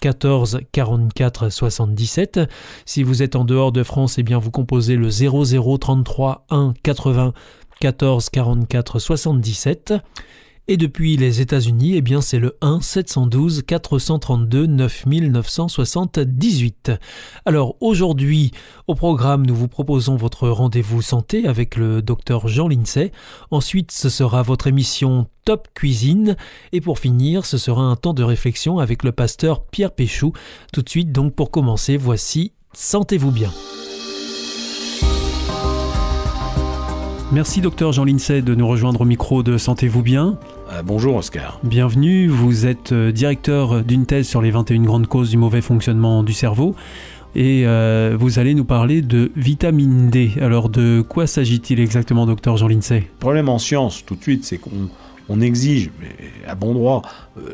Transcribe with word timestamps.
14 0.00 0.60
44 0.72 1.48
77. 1.48 2.40
Si 2.84 3.02
vous 3.02 3.22
êtes 3.22 3.36
en 3.36 3.44
dehors 3.44 3.72
de 3.72 3.82
France, 3.82 4.18
eh 4.18 4.22
bien 4.22 4.38
vous 4.38 4.50
composez 4.50 4.96
le 4.96 5.10
00 5.10 5.78
33 5.78 6.46
1 6.50 6.74
80 6.82 7.32
14 7.80 8.30
44 8.30 8.98
77. 8.98 9.94
Et 10.66 10.78
depuis 10.78 11.18
les 11.18 11.42
États-Unis, 11.42 11.92
eh 11.94 12.00
bien 12.00 12.22
c'est 12.22 12.38
le 12.38 12.56
1 12.62 12.80
712 12.80 13.64
432 13.66 14.66
9978. 14.66 16.92
Alors 17.44 17.76
aujourd'hui, 17.80 18.50
au 18.86 18.94
programme, 18.94 19.44
nous 19.44 19.54
vous 19.54 19.68
proposons 19.68 20.16
votre 20.16 20.48
rendez-vous 20.48 21.02
santé 21.02 21.46
avec 21.46 21.76
le 21.76 22.00
docteur 22.00 22.48
Jean 22.48 22.68
Lincey. 22.68 23.12
Ensuite, 23.50 23.92
ce 23.92 24.08
sera 24.08 24.40
votre 24.40 24.66
émission 24.66 25.26
Top 25.44 25.68
Cuisine. 25.74 26.34
Et 26.72 26.80
pour 26.80 26.98
finir, 26.98 27.44
ce 27.44 27.58
sera 27.58 27.82
un 27.82 27.96
temps 27.96 28.14
de 28.14 28.22
réflexion 28.22 28.78
avec 28.78 29.04
le 29.04 29.12
pasteur 29.12 29.66
Pierre 29.66 29.92
Péchou. 29.92 30.32
Tout 30.72 30.80
de 30.80 30.88
suite, 30.88 31.12
donc 31.12 31.34
pour 31.34 31.50
commencer, 31.50 31.98
voici 31.98 32.52
Sentez-vous 32.72 33.32
bien. 33.32 33.52
Merci 37.32 37.60
docteur 37.60 37.92
Jean 37.92 38.04
Lincey 38.04 38.42
de 38.42 38.54
nous 38.54 38.66
rejoindre 38.66 39.02
au 39.02 39.04
micro 39.04 39.42
de 39.42 39.58
Sentez-vous 39.58 40.02
bien. 40.02 40.38
Euh, 40.74 40.82
bonjour 40.82 41.16
Oscar. 41.16 41.60
Bienvenue, 41.62 42.26
vous 42.26 42.66
êtes 42.66 42.92
euh, 42.92 43.12
directeur 43.12 43.84
d'une 43.84 44.06
thèse 44.06 44.26
sur 44.26 44.42
les 44.42 44.50
21 44.50 44.82
grandes 44.82 45.06
causes 45.06 45.30
du 45.30 45.36
mauvais 45.36 45.60
fonctionnement 45.60 46.22
du 46.22 46.32
cerveau 46.32 46.74
et 47.34 47.66
euh, 47.66 48.16
vous 48.18 48.38
allez 48.38 48.54
nous 48.54 48.64
parler 48.64 49.02
de 49.02 49.30
vitamine 49.36 50.08
D. 50.08 50.32
Alors 50.40 50.68
de 50.68 51.00
quoi 51.00 51.26
s'agit-il 51.26 51.80
exactement 51.80 52.26
docteur 52.26 52.56
Jean 52.56 52.68
Lincey 52.68 53.00
Le 53.00 53.18
problème 53.18 53.48
en 53.48 53.58
science 53.58 54.04
tout 54.04 54.16
de 54.16 54.22
suite 54.22 54.44
c'est 54.44 54.58
qu'on 54.58 55.40
exige, 55.40 55.90
mais 56.00 56.14
à 56.46 56.54
bon 56.54 56.74
droit, 56.74 57.02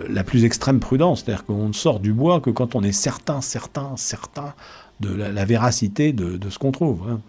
la 0.08 0.24
plus 0.24 0.44
extrême 0.44 0.80
prudence. 0.80 1.22
C'est-à-dire 1.24 1.44
qu'on 1.44 1.68
ne 1.68 1.72
sort 1.72 2.00
du 2.00 2.12
bois 2.12 2.40
que 2.40 2.50
quand 2.50 2.74
on 2.74 2.82
est 2.82 2.92
certain, 2.92 3.40
certain, 3.40 3.92
certain 3.96 4.54
de 5.00 5.14
la, 5.14 5.44
véracité 5.46 6.12
de, 6.12 6.38
ce 6.50 6.58
qu'on 6.58 6.72
trouve. 6.72 7.00
Hein. 7.08 7.20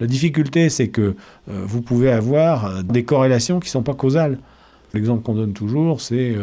La 0.00 0.06
difficulté, 0.08 0.70
c'est 0.70 0.88
que 0.88 1.14
vous 1.46 1.82
pouvez 1.82 2.10
avoir 2.10 2.82
des 2.82 3.04
corrélations 3.04 3.60
qui 3.60 3.68
ne 3.68 3.72
sont 3.72 3.82
pas 3.82 3.94
causales. 3.94 4.38
L'exemple 4.94 5.22
qu'on 5.22 5.34
donne 5.34 5.52
toujours, 5.52 6.00
c'est 6.00 6.36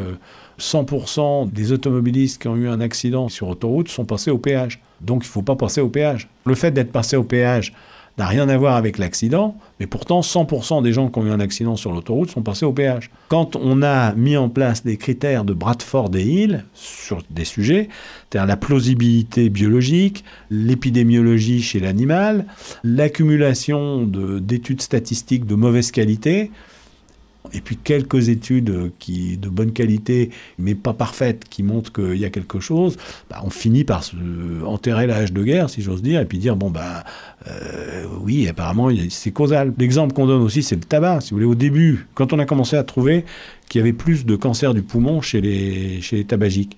100% 0.59 1.20
euh, 1.20 1.50
des 1.52 1.72
automobilistes 1.72 2.42
qui 2.42 2.48
ont 2.48 2.56
eu 2.56 2.67
un 2.67 2.80
accident 2.80 3.30
sur 3.30 3.50
autoroute 3.50 3.90
sont 3.90 4.06
passés 4.06 4.31
au 4.31 4.38
péage. 4.38 4.81
Donc 5.02 5.24
il 5.24 5.28
ne 5.28 5.31
faut 5.31 5.41
pas 5.41 5.56
passer 5.56 5.81
au 5.81 5.90
péage. 5.90 6.30
Le 6.46 6.56
fait 6.56 6.72
d'être 6.72 6.91
passé 6.91 7.18
au 7.18 7.24
péage 7.24 7.74
n'a 8.18 8.25
rien 8.25 8.50
à 8.50 8.58
voir 8.58 8.75
avec 8.75 8.97
l'accident, 8.97 9.56
mais 9.80 9.85
pourtant 9.85 10.22
100% 10.22 10.81
des 10.81 10.91
gens 10.91 11.09
qui 11.09 11.19
ont 11.19 11.25
eu 11.25 11.30
un 11.30 11.40
accident 11.40 11.75
sur 11.75 11.91
l'autoroute 11.91 12.31
sont 12.31 12.41
passés 12.41 12.66
au 12.66 12.74
péage. 12.74 13.12
Quand 13.28 13.56
on 13.56 13.84
a 13.84 14.13
mis 14.13 14.38
en 14.38 14.50
place 14.50 14.84
des 14.84 14.97
critères 14.97 15.44
de 15.44 15.53
Bradford 15.53 16.09
et 16.16 16.24
Hill 16.24 16.66
sur 16.74 17.22
des 17.29 17.46
sujets, 17.46 17.90
c'est-à-dire 18.29 18.47
la 18.47 18.58
plausibilité 18.58 19.50
biologique, 19.50 20.24
l'épidémiologie 20.50 21.62
chez 21.62 21.79
l'animal, 21.79 22.46
l'accumulation 22.84 24.03
d'études 24.03 24.81
statistiques 24.81 25.46
de 25.46 25.56
mauvaise 25.56 25.91
qualité, 25.91 26.50
et 27.53 27.62
puis 27.62 27.78
quelques 27.78 28.30
études 28.30 28.91
qui, 29.00 29.38
de 29.38 29.50
bonne 29.50 29.72
qualité, 29.72 30.30
mais 30.58 30.75
pas 30.75 30.94
parfaites, 30.94 31.46
qui 31.50 31.63
montrent 31.63 31.91
qu'il 31.91 32.18
y 32.18 32.25
a 32.25 32.30
quelque 32.30 32.59
chose, 32.59 32.97
bah, 33.30 33.41
on 33.44 33.50
finit 33.50 33.84
par 33.84 34.03
se 34.03 34.16
enterrer 34.66 35.08
la 35.08 35.18
hache 35.18 35.31
de 35.31 35.44
guerre, 35.44 35.69
si 35.69 35.81
j'ose 35.81 36.02
dire, 36.02 36.22
et 36.22 36.25
puis 36.25 36.38
dire, 36.38 36.56
bon, 36.56 36.69
bah, 36.69 37.03
euh, 37.47 38.06
oui, 38.22 38.47
apparemment, 38.47 38.90
c'est 39.09 39.31
causal. 39.31 39.74
L'exemple 39.78 40.13
qu'on 40.13 40.28
donne 40.28 40.41
aussi, 40.41 40.63
c'est 40.63 40.75
le 40.75 40.81
tabac. 40.81 41.22
Si 41.22 41.31
vous 41.31 41.38
voulez, 41.38 41.46
au 41.46 41.56
début, 41.56 42.08
quand 42.13 42.34
on 42.34 42.40
a 42.40 42.46
commencé 42.46 42.75
à 42.75 42.84
trouver 42.84 43.25
qu'il 43.69 43.79
y 43.79 43.81
avait 43.81 43.94
plus 43.94 44.25
de 44.25 44.35
cancer 44.35 44.74
du 44.74 44.81
poumon 44.81 45.22
chez 45.22 45.41
les, 45.41 46.02
chez 46.02 46.18
les 46.18 46.25
tabagiques, 46.25 46.78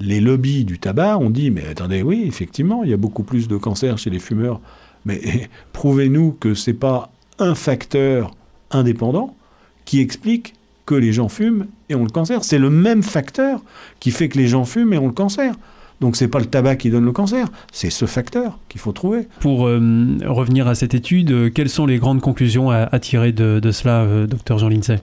les 0.00 0.20
lobbies 0.20 0.64
du 0.64 0.78
tabac 0.78 1.18
ont 1.18 1.30
dit, 1.30 1.50
mais 1.50 1.66
attendez, 1.66 2.02
oui, 2.02 2.24
effectivement, 2.26 2.82
il 2.84 2.90
y 2.90 2.94
a 2.94 2.96
beaucoup 2.96 3.22
plus 3.22 3.48
de 3.48 3.56
cancer 3.56 3.98
chez 3.98 4.10
les 4.10 4.18
fumeurs, 4.18 4.60
mais 5.04 5.48
prouvez-nous 5.72 6.32
que 6.32 6.54
c'est 6.54 6.74
pas 6.74 7.12
un 7.38 7.54
facteur 7.54 8.34
indépendant 8.70 9.36
qui 9.84 10.00
explique 10.00 10.54
que 10.86 10.94
les 10.94 11.12
gens 11.12 11.28
fument 11.28 11.66
et 11.88 11.94
ont 11.94 12.04
le 12.04 12.10
cancer. 12.10 12.44
C'est 12.44 12.58
le 12.58 12.70
même 12.70 13.02
facteur 13.02 13.62
qui 14.00 14.10
fait 14.10 14.28
que 14.28 14.38
les 14.38 14.48
gens 14.48 14.64
fument 14.64 14.92
et 14.92 14.98
ont 14.98 15.06
le 15.06 15.12
cancer. 15.12 15.54
Donc 16.00 16.16
c'est 16.16 16.28
pas 16.28 16.38
le 16.38 16.46
tabac 16.46 16.76
qui 16.76 16.90
donne 16.90 17.04
le 17.04 17.12
cancer, 17.12 17.46
c'est 17.72 17.90
ce 17.90 18.04
facteur 18.04 18.58
qu'il 18.68 18.80
faut 18.80 18.92
trouver. 18.92 19.28
Pour 19.40 19.66
euh, 19.66 20.18
revenir 20.26 20.66
à 20.66 20.74
cette 20.74 20.92
étude, 20.92 21.30
euh, 21.30 21.50
quelles 21.50 21.68
sont 21.68 21.86
les 21.86 21.98
grandes 21.98 22.20
conclusions 22.20 22.70
à, 22.70 22.98
tirer 22.98 23.32
de, 23.32 23.60
cela, 23.70 24.02
euh, 24.02 24.26
docteur 24.26 24.58
Jean 24.58 24.68
Lindsay 24.68 25.00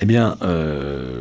Eh 0.00 0.06
bien, 0.06 0.36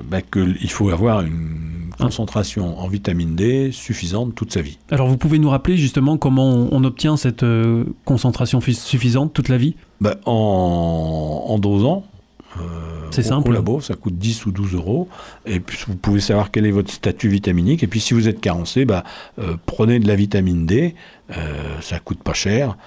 bah, 0.09 0.21
qu'il 0.21 0.71
faut 0.71 0.89
avoir 0.89 1.21
une 1.21 1.91
concentration 1.99 2.79
en 2.79 2.87
vitamine 2.87 3.35
D 3.35 3.71
suffisante 3.71 4.33
toute 4.33 4.53
sa 4.53 4.61
vie. 4.61 4.79
Alors 4.89 5.07
vous 5.07 5.17
pouvez 5.17 5.37
nous 5.37 5.49
rappeler 5.49 5.77
justement 5.77 6.17
comment 6.17 6.67
on, 6.71 6.83
obtient 6.83 7.15
cette 7.15 7.45
concentration 8.05 8.59
suffisante 8.61 9.33
toute 9.33 9.49
la 9.49 9.57
vie? 9.57 9.75
Bah, 10.01 10.15
en, 10.25 11.45
en 11.47 11.59
dosant 11.59 12.05
euh, 12.57 12.61
c'est 13.11 13.23
simple. 13.23 13.49
Au 13.49 13.51
labo, 13.51 13.81
ça 13.81 13.95
coûte 13.95 14.17
10 14.17 14.45
ou 14.45 14.51
12 14.51 14.73
euros. 14.73 15.09
Et 15.45 15.59
puis 15.59 15.77
vous 15.87 15.95
pouvez 15.95 16.19
savoir 16.19 16.51
quel 16.51 16.65
est 16.65 16.71
votre 16.71 16.91
statut 16.91 17.29
vitaminique. 17.29 17.83
Et 17.83 17.87
puis 17.87 17.99
si 17.99 18.13
vous 18.13 18.27
êtes 18.27 18.41
carencé, 18.41 18.85
bah, 18.85 19.03
euh, 19.39 19.55
prenez 19.65 19.99
de 19.99 20.07
la 20.07 20.15
vitamine 20.15 20.65
D. 20.65 20.95
Euh, 21.31 21.81
ça 21.81 21.99
coûte 21.99 22.23
pas 22.23 22.33
cher. 22.33 22.77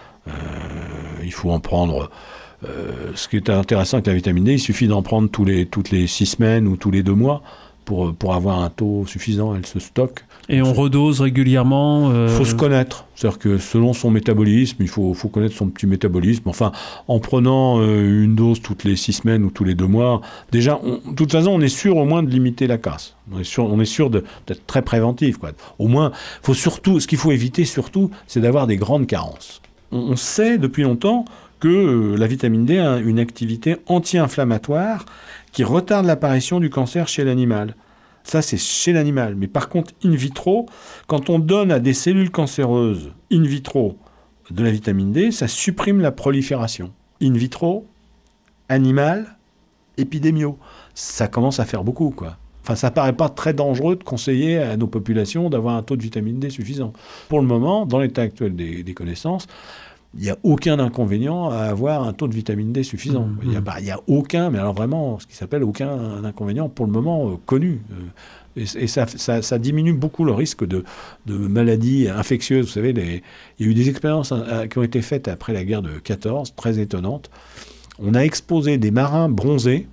il 1.22 1.32
faut 1.32 1.50
en 1.50 1.60
prendre. 1.60 2.10
ce 3.14 3.28
qui 3.28 3.36
est 3.36 3.50
intéressant 3.50 3.96
avec 3.98 4.06
la 4.06 4.14
vitamine 4.14 4.44
D, 4.44 4.52
il 4.54 4.60
suffit 4.60 4.86
d'en 4.86 5.02
prendre 5.02 5.28
tous 5.28 5.44
les, 5.44 5.66
toutes 5.66 5.90
les 5.90 6.06
6 6.06 6.26
semaines 6.26 6.68
ou 6.68 6.76
tous 6.76 6.90
les 6.90 7.02
2 7.02 7.12
mois 7.12 7.42
pour, 7.84 8.14
pour 8.14 8.34
avoir 8.34 8.60
un 8.62 8.70
taux 8.70 9.04
suffisant. 9.06 9.54
Elle 9.54 9.66
se 9.66 9.78
stocke. 9.78 10.24
Et 10.48 10.62
on 10.62 10.72
redose 10.72 11.20
régulièrement 11.20 12.10
Il 12.10 12.16
euh, 12.16 12.28
faut 12.28 12.44
se 12.44 12.54
connaître. 12.54 13.06
C'est-à-dire 13.14 13.38
que 13.38 13.58
selon 13.58 13.92
son 13.92 14.10
métabolisme, 14.10 14.76
il 14.80 14.88
faut, 14.88 15.14
faut, 15.14 15.28
connaître 15.28 15.54
son 15.54 15.68
petit 15.68 15.86
métabolisme. 15.86 16.48
Enfin, 16.48 16.72
en 17.08 17.20
prenant 17.20 17.80
euh, 17.80 18.24
une 18.24 18.34
dose 18.34 18.60
toutes 18.60 18.84
les 18.84 18.96
six 18.96 19.12
semaines 19.12 19.44
ou 19.44 19.50
tous 19.50 19.64
les 19.64 19.74
deux 19.74 19.86
mois, 19.86 20.20
déjà, 20.50 20.80
de 20.82 21.14
toute 21.14 21.32
façon, 21.32 21.50
on 21.50 21.60
est 21.60 21.68
sûr 21.68 21.96
au 21.96 22.04
moins 22.04 22.22
de 22.22 22.30
limiter 22.30 22.66
la 22.66 22.78
casse. 22.78 23.14
On 23.32 23.38
est 23.38 23.44
sûr, 23.44 23.64
on 23.64 23.80
est 23.80 23.84
sûr 23.84 24.10
d'être 24.10 24.66
très 24.66 24.82
préventif. 24.82 25.38
Quoi. 25.38 25.50
Au 25.78 25.88
moins, 25.88 26.12
faut 26.42 26.54
surtout, 26.54 27.00
ce 27.00 27.06
qu'il 27.06 27.18
faut 27.18 27.32
éviter 27.32 27.64
surtout, 27.64 28.10
c'est 28.26 28.40
d'avoir 28.40 28.66
des 28.66 28.76
grandes 28.76 29.06
carences. 29.06 29.62
On, 29.92 30.16
sait 30.16 30.56
depuis 30.56 30.82
longtemps 30.84 31.26
que 31.60 31.68
euh, 31.68 32.16
la 32.16 32.26
vitamine 32.26 32.64
D 32.64 32.78
a 32.78 32.96
une 32.96 33.18
activité 33.18 33.76
anti-inflammatoire 33.86 35.04
qui 35.52 35.64
retarde 35.64 36.06
l'apparition 36.06 36.60
du 36.60 36.70
cancer 36.70 37.08
chez 37.08 37.24
l'animal. 37.24 37.76
Ça, 38.24 38.42
c'est 38.42 38.56
chez 38.56 38.92
l'animal. 38.92 39.34
Mais 39.34 39.48
par 39.48 39.68
contre, 39.68 39.92
in 40.04 40.10
vitro, 40.10 40.66
quand 41.06 41.30
on 41.30 41.38
donne 41.38 41.70
à 41.70 41.78
des 41.78 41.94
cellules 41.94 42.30
cancéreuses 42.30 43.12
in 43.32 43.42
vitro 43.42 43.98
de 44.50 44.64
la 44.64 44.70
vitamine 44.70 45.12
D, 45.12 45.30
ça 45.30 45.48
supprime 45.48 46.00
la 46.00 46.12
prolifération. 46.12 46.92
In 47.20 47.32
vitro, 47.32 47.86
animal, 48.68 49.36
épidémio. 49.98 50.58
Ça 50.94 51.28
commence 51.28 51.60
à 51.60 51.64
faire 51.64 51.84
beaucoup, 51.84 52.10
quoi. 52.10 52.36
Enfin, 52.62 52.76
ça 52.76 52.92
paraît 52.92 53.12
pas 53.12 53.28
très 53.28 53.54
dangereux 53.54 53.96
de 53.96 54.04
conseiller 54.04 54.58
à 54.58 54.76
nos 54.76 54.86
populations 54.86 55.50
d'avoir 55.50 55.76
un 55.76 55.82
taux 55.82 55.96
de 55.96 56.02
vitamine 56.02 56.38
D 56.38 56.48
suffisant. 56.48 56.92
Pour 57.28 57.40
le 57.40 57.46
moment, 57.46 57.86
dans 57.86 57.98
l'état 57.98 58.22
actuel 58.22 58.54
des 58.54 58.94
connaissances, 58.94 59.48
il 60.14 60.24
n'y 60.24 60.30
a 60.30 60.36
aucun 60.42 60.78
inconvénient 60.78 61.48
à 61.48 61.60
avoir 61.60 62.06
un 62.06 62.12
taux 62.12 62.28
de 62.28 62.34
vitamine 62.34 62.72
D 62.72 62.82
suffisant. 62.82 63.24
Mmh, 63.24 63.38
il 63.44 63.48
n'y 63.50 63.56
a, 63.56 63.60
mmh. 63.60 63.90
a, 63.90 64.00
aucun, 64.08 64.50
mais 64.50 64.58
alors 64.58 64.74
vraiment, 64.74 65.18
ce 65.18 65.26
qui 65.26 65.34
s'appelle 65.34 65.64
aucun 65.64 66.22
inconvénient 66.24 66.68
pour 66.68 66.84
le 66.84 66.92
moment 66.92 67.30
euh, 67.30 67.36
connu. 67.46 67.80
Euh, 67.92 67.96
et, 68.54 68.86
ça, 68.86 69.06
ça, 69.06 69.58
diminue 69.58 69.94
beaucoup 69.94 70.24
le 70.24 70.32
risque 70.32 70.66
de, 70.66 70.84
de 71.24 71.34
maladies 71.34 72.08
infectieuses. 72.08 72.66
Vous 72.66 72.72
savez, 72.72 72.90
il 72.90 73.64
y 73.64 73.68
a 73.68 73.70
eu 73.70 73.74
des 73.74 73.88
expériences 73.88 74.32
hein, 74.32 74.68
qui 74.68 74.76
ont 74.76 74.82
été 74.82 75.00
faites 75.00 75.26
après 75.28 75.54
la 75.54 75.64
guerre 75.64 75.80
de 75.80 75.98
14, 75.98 76.54
très 76.54 76.78
étonnantes. 76.78 77.30
On 77.98 78.12
a 78.12 78.20
exposé 78.20 78.76
des 78.76 78.90
marins 78.90 79.30
bronzés, 79.30 79.86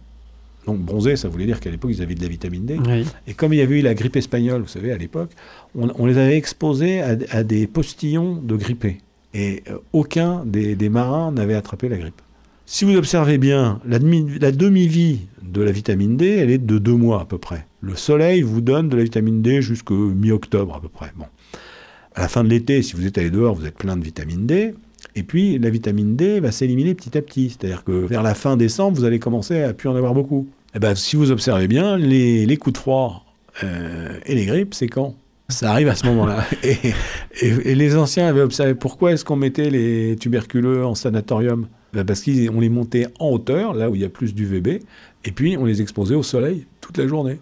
Donc 0.65 0.79
bronzé, 0.79 1.15
ça 1.15 1.29
voulait 1.29 1.45
dire 1.45 1.61
qu'à 1.61 1.71
l'époque, 1.71 1.91
ils 1.93 2.01
avaient 2.01 2.15
de 2.15 2.21
la 2.21 2.27
vitamine 2.27 2.65
D. 2.65 2.77
Oui. 2.85 3.05
Et 3.27 3.33
comme 3.33 3.53
il 3.53 3.59
y 3.59 3.61
avait 3.61 3.79
eu 3.79 3.81
la 3.81 3.93
grippe 3.93 4.17
espagnole, 4.17 4.63
vous 4.63 4.67
savez, 4.67 4.91
à 4.91 4.97
l'époque, 4.97 5.31
on, 5.73 5.89
on 5.97 6.05
les 6.05 6.17
avait 6.17 6.35
exposés 6.35 6.99
à, 7.01 7.15
à 7.29 7.43
des 7.43 7.65
postillons 7.65 8.35
de 8.43 8.57
grippés. 8.57 8.97
Et 9.33 9.63
euh, 9.69 9.77
aucun 9.93 10.43
des, 10.45 10.89
marins 10.89 11.31
n'avait 11.31 11.55
attrapé 11.55 11.89
la 11.89 11.97
grippe. 11.97 12.21
Si 12.65 12.85
vous 12.85 12.95
observez 12.95 13.37
bien, 13.37 13.79
la, 13.85 13.99
demi- 13.99 14.39
la 14.39 14.51
demi-vie 14.51 15.21
de 15.41 15.61
la 15.61 15.71
vitamine 15.71 16.17
D, 16.17 16.27
elle 16.27 16.51
est 16.51 16.57
de 16.57 16.77
deux 16.77 16.95
mois 16.95 17.21
à 17.21 17.25
peu 17.25 17.37
près. 17.37 17.65
Le 17.81 17.95
soleil 17.95 18.41
vous 18.41 18.61
donne 18.61 18.89
de 18.89 18.97
la 18.97 19.03
vitamine 19.03 19.41
D 19.41 19.61
jusqu'au 19.61 20.09
mi-octobre 20.09 20.75
à 20.75 20.81
peu 20.81 20.89
près. 20.89 21.11
Bon. 21.15 21.25
À 22.15 22.21
la 22.21 22.27
fin 22.27 22.43
de 22.43 22.49
l'été, 22.49 22.81
si 22.81 22.95
vous 22.95 23.05
êtes 23.05 23.17
allé 23.17 23.29
dehors, 23.29 23.55
vous 23.55 23.65
êtes 23.65 23.77
plein 23.77 23.97
de 23.97 24.03
vitamine 24.03 24.45
D. 24.45 24.73
Et 25.15 25.23
puis, 25.23 25.57
la 25.57 25.69
vitamine 25.69 26.15
D 26.15 26.39
va 26.39 26.51
s'éliminer 26.51 26.93
petit 26.93 27.17
à 27.17 27.21
petit. 27.21 27.49
C'est-à-dire 27.49 27.83
que 27.83 27.91
vers 27.91 28.21
la 28.23 28.35
fin 28.35 28.57
décembre, 28.57 28.97
vous 28.97 29.05
allez 29.05 29.19
commencer 29.19 29.61
à 29.61 29.73
plus 29.73 29.89
en 29.89 29.95
avoir 29.95 30.13
beaucoup. 30.13 30.47
Eh 30.75 30.79
ben, 30.79 30.93
si 30.95 31.15
vous 31.15 31.31
observez 31.31 31.67
bien, 31.67 31.97
les, 31.97 32.45
les 32.45 32.57
coups 32.57 32.73
de 32.73 32.77
froid 32.77 33.25
euh, 33.63 34.19
et 34.25 34.35
les 34.35 34.45
grippes, 34.45 34.73
c'est 34.73 34.87
quand? 34.87 35.15
Ça 35.49 35.71
arrive 35.71 35.87
à 35.89 35.95
ce 35.95 36.05
moment-là. 36.05 36.45
Et, 36.63 36.77
et- 37.41 37.71
et 37.71 37.75
les 37.75 37.95
anciens 37.95 38.27
avaient 38.27 38.41
observé 38.41 38.75
pourquoi 38.75 39.11
est-ce 39.13 39.25
qu'on 39.25 39.35
mettait 39.35 39.69
les 39.69 40.15
tuberculeux 40.19 40.85
en 40.85 40.93
sanatorium? 40.95 41.67
Ben, 41.93 42.03
Parce 42.05 42.21
qu'on 42.23 42.59
les 42.59 42.69
montait 42.69 43.07
en 43.19 43.29
hauteur, 43.29 43.73
là 43.73 43.89
où 43.89 43.95
il 43.95 44.01
y 44.01 44.05
a 44.05 44.09
plus 44.09 44.35
d'UVB, 44.35 44.67
et 45.25 45.31
puis 45.31 45.57
on 45.57 45.65
les 45.65 45.81
exposait 45.81 46.15
au 46.15 46.21
soleil 46.23 46.65
toute 46.81 46.97
la 46.97 47.07
journée. 47.07 47.39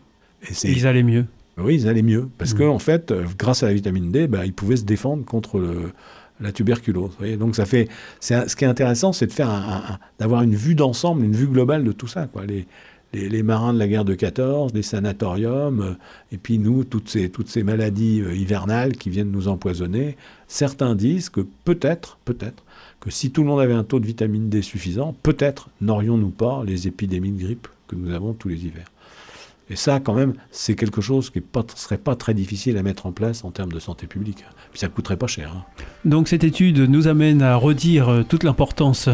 Et 0.50 0.54
c'est 0.54 0.72
Ils 0.72 0.88
allaient 0.88 1.04
mieux. 1.04 1.26
oui, 1.58 1.76
ils 1.76 1.88
allaient 1.90 2.02
mieux. 2.02 2.30
Parce 2.38 2.54
Mm. 2.54 2.58
que 2.58 2.64
en 2.64 2.80
fait, 2.80 3.12
euh, 3.12 3.26
grâce 3.38 3.64
à 3.64 3.68
la 3.68 3.74
vitamine 3.74 4.10
D, 4.12 4.28
bah, 4.28 4.46
ils 4.46 4.54
pouvaient 4.54 4.78
se 4.78 4.86
défendre 4.86 5.26
contre 5.26 5.60
le- 5.60 5.92
la 6.40 6.52
tuberculose. 6.54 7.10
vous 7.10 7.18
voyez. 7.18 7.36
Donc 7.36 7.56
ça 7.56 7.66
fait, 7.66 7.90
c'est 8.22 8.36
un- 8.36 8.48
ce 8.48 8.56
qui 8.56 8.64
est 8.64 8.68
intéressant, 8.68 9.12
c'est 9.12 9.28
de 9.28 9.34
faire 9.34 9.50
un- 9.50 9.56
un- 9.90 9.94
un- 9.94 10.00
d'avoir 10.20 10.44
une 10.44 10.56
vue 10.56 10.76
d'ensemble, 10.76 11.26
une 11.26 11.36
vue 11.36 11.48
globale 11.48 11.84
de 11.84 11.92
tout 11.92 12.08
ça. 12.08 12.28
Quoi. 12.32 12.46
Les, 12.46 12.68
les, 13.14 13.44
marins 13.44 13.74
de 13.74 13.80
la 13.80 13.88
guerre 13.88 14.06
de 14.06 14.14
14, 14.14 14.74
les 14.74 14.82
sanatoriums, 14.82 15.82
euh, 15.82 15.94
et 16.32 16.38
puis 16.38 16.60
nous, 16.60 16.84
toutes 16.84 17.10
ces, 17.10 17.30
toutes 17.30 17.50
ces 17.50 17.64
maladies 17.64 18.22
euh, 18.22 18.36
hivernales 18.36 18.98
qui 18.98 19.10
viennent 19.10 19.32
nous 19.32 19.48
empoisonner. 19.48 20.18
Certains 20.48 20.96
disent 20.96 21.30
que 21.30 21.42
peut-être, 21.64 22.18
peut-être, 22.26 22.64
que 23.00 23.10
si 23.10 23.32
tout 23.32 23.42
le 23.42 23.48
monde 23.48 23.62
avait 23.62 23.74
un 23.74 23.84
taux 23.84 24.00
de 24.00 24.06
vitamine 24.06 24.50
D 24.50 24.62
suffisant, 24.62 25.16
peut-être 25.24 25.70
n'aurions-nous 25.82 26.30
pas 26.30 26.64
les 26.66 26.88
épidémies 26.88 27.32
de 27.32 27.44
grippe 27.44 27.68
que 27.88 27.96
nous 27.96 28.14
avons 28.14 28.34
tous 28.34 28.50
les 28.50 28.66
hivers. 28.66 28.88
Et 29.70 29.76
ça, 29.76 30.00
quand 30.00 30.14
même, 30.14 30.34
c'est 30.52 30.76
quelque 30.76 31.02
chose 31.02 31.30
qui 31.30 31.40
ne 31.40 31.62
serait 31.76 31.98
pas 31.98 32.16
très 32.16 32.34
difficile 32.34 32.78
à 32.78 32.84
mettre 32.84 33.06
en 33.06 33.12
place 33.12 33.44
en 33.44 33.52
termes 33.52 33.72
de 33.72 33.80
santé 33.80 34.08
publique. 34.08 34.46
Puis 34.72 34.80
ça 34.80 34.88
ne 34.88 34.92
coûterait 34.92 35.18
pas 35.18 35.28
cher. 35.28 35.52
hein. 35.56 35.64
Donc 36.06 36.30
cette 36.30 36.44
étude 36.44 36.80
nous 36.80 37.08
amène 37.08 37.42
à 37.42 37.56
redire 37.56 38.10
euh, 38.10 38.24
toute 38.24 38.44
l'importance 38.44 39.10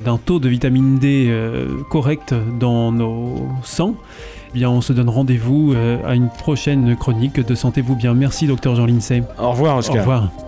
d'un 0.00 0.16
taux 0.16 0.38
de 0.38 0.48
vitamine 0.48 0.98
D 0.98 1.26
euh, 1.28 1.82
correct 1.90 2.34
dans 2.58 2.90
nos 2.90 3.48
sangs. 3.64 3.96
Eh 4.50 4.54
bien, 4.54 4.70
on 4.70 4.80
se 4.80 4.94
donne 4.94 5.10
rendez-vous 5.10 5.74
euh, 5.74 5.98
à 6.06 6.14
une 6.14 6.30
prochaine 6.30 6.96
chronique 6.96 7.38
de 7.38 7.54
Sentez-vous 7.54 7.96
bien. 7.96 8.14
Merci, 8.14 8.46
docteur 8.46 8.76
Jean 8.76 8.86
Lincey. 8.86 9.22
Au 9.38 9.50
revoir, 9.50 9.76
Oscar. 9.76 9.96
Au 9.96 10.00
revoir. 10.00 10.47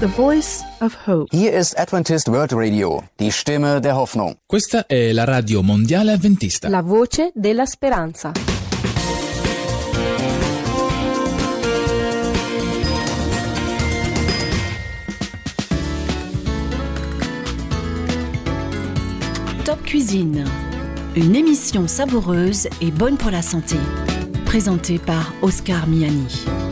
The 0.00 0.08
Voice 0.08 0.64
of 0.80 0.96
Hope. 1.06 1.26
Hier 1.30 1.52
ist 1.52 1.78
Adventist 1.78 2.26
World 2.28 2.54
Radio, 2.54 3.02
die 3.18 3.30
Stimme 3.30 3.82
der 3.82 3.94
Hoffnung. 3.96 4.34
Questa 4.46 4.86
è 4.86 5.12
la 5.12 5.24
radio 5.24 5.60
mondiale 5.60 6.12
avventista. 6.12 6.70
La 6.70 6.80
voce 6.80 7.32
della 7.34 7.66
speranza. 7.66 8.32
Top 19.64 19.82
Cuisine. 19.84 20.44
Une 21.14 21.36
émission 21.36 21.86
savoureuse 21.86 22.66
et 22.80 22.90
bonne 22.90 23.18
pour 23.18 23.30
la 23.30 23.42
santé. 23.42 23.76
Présentée 24.46 24.98
par 24.98 25.34
Oscar 25.42 25.86
Miani. 25.86 26.69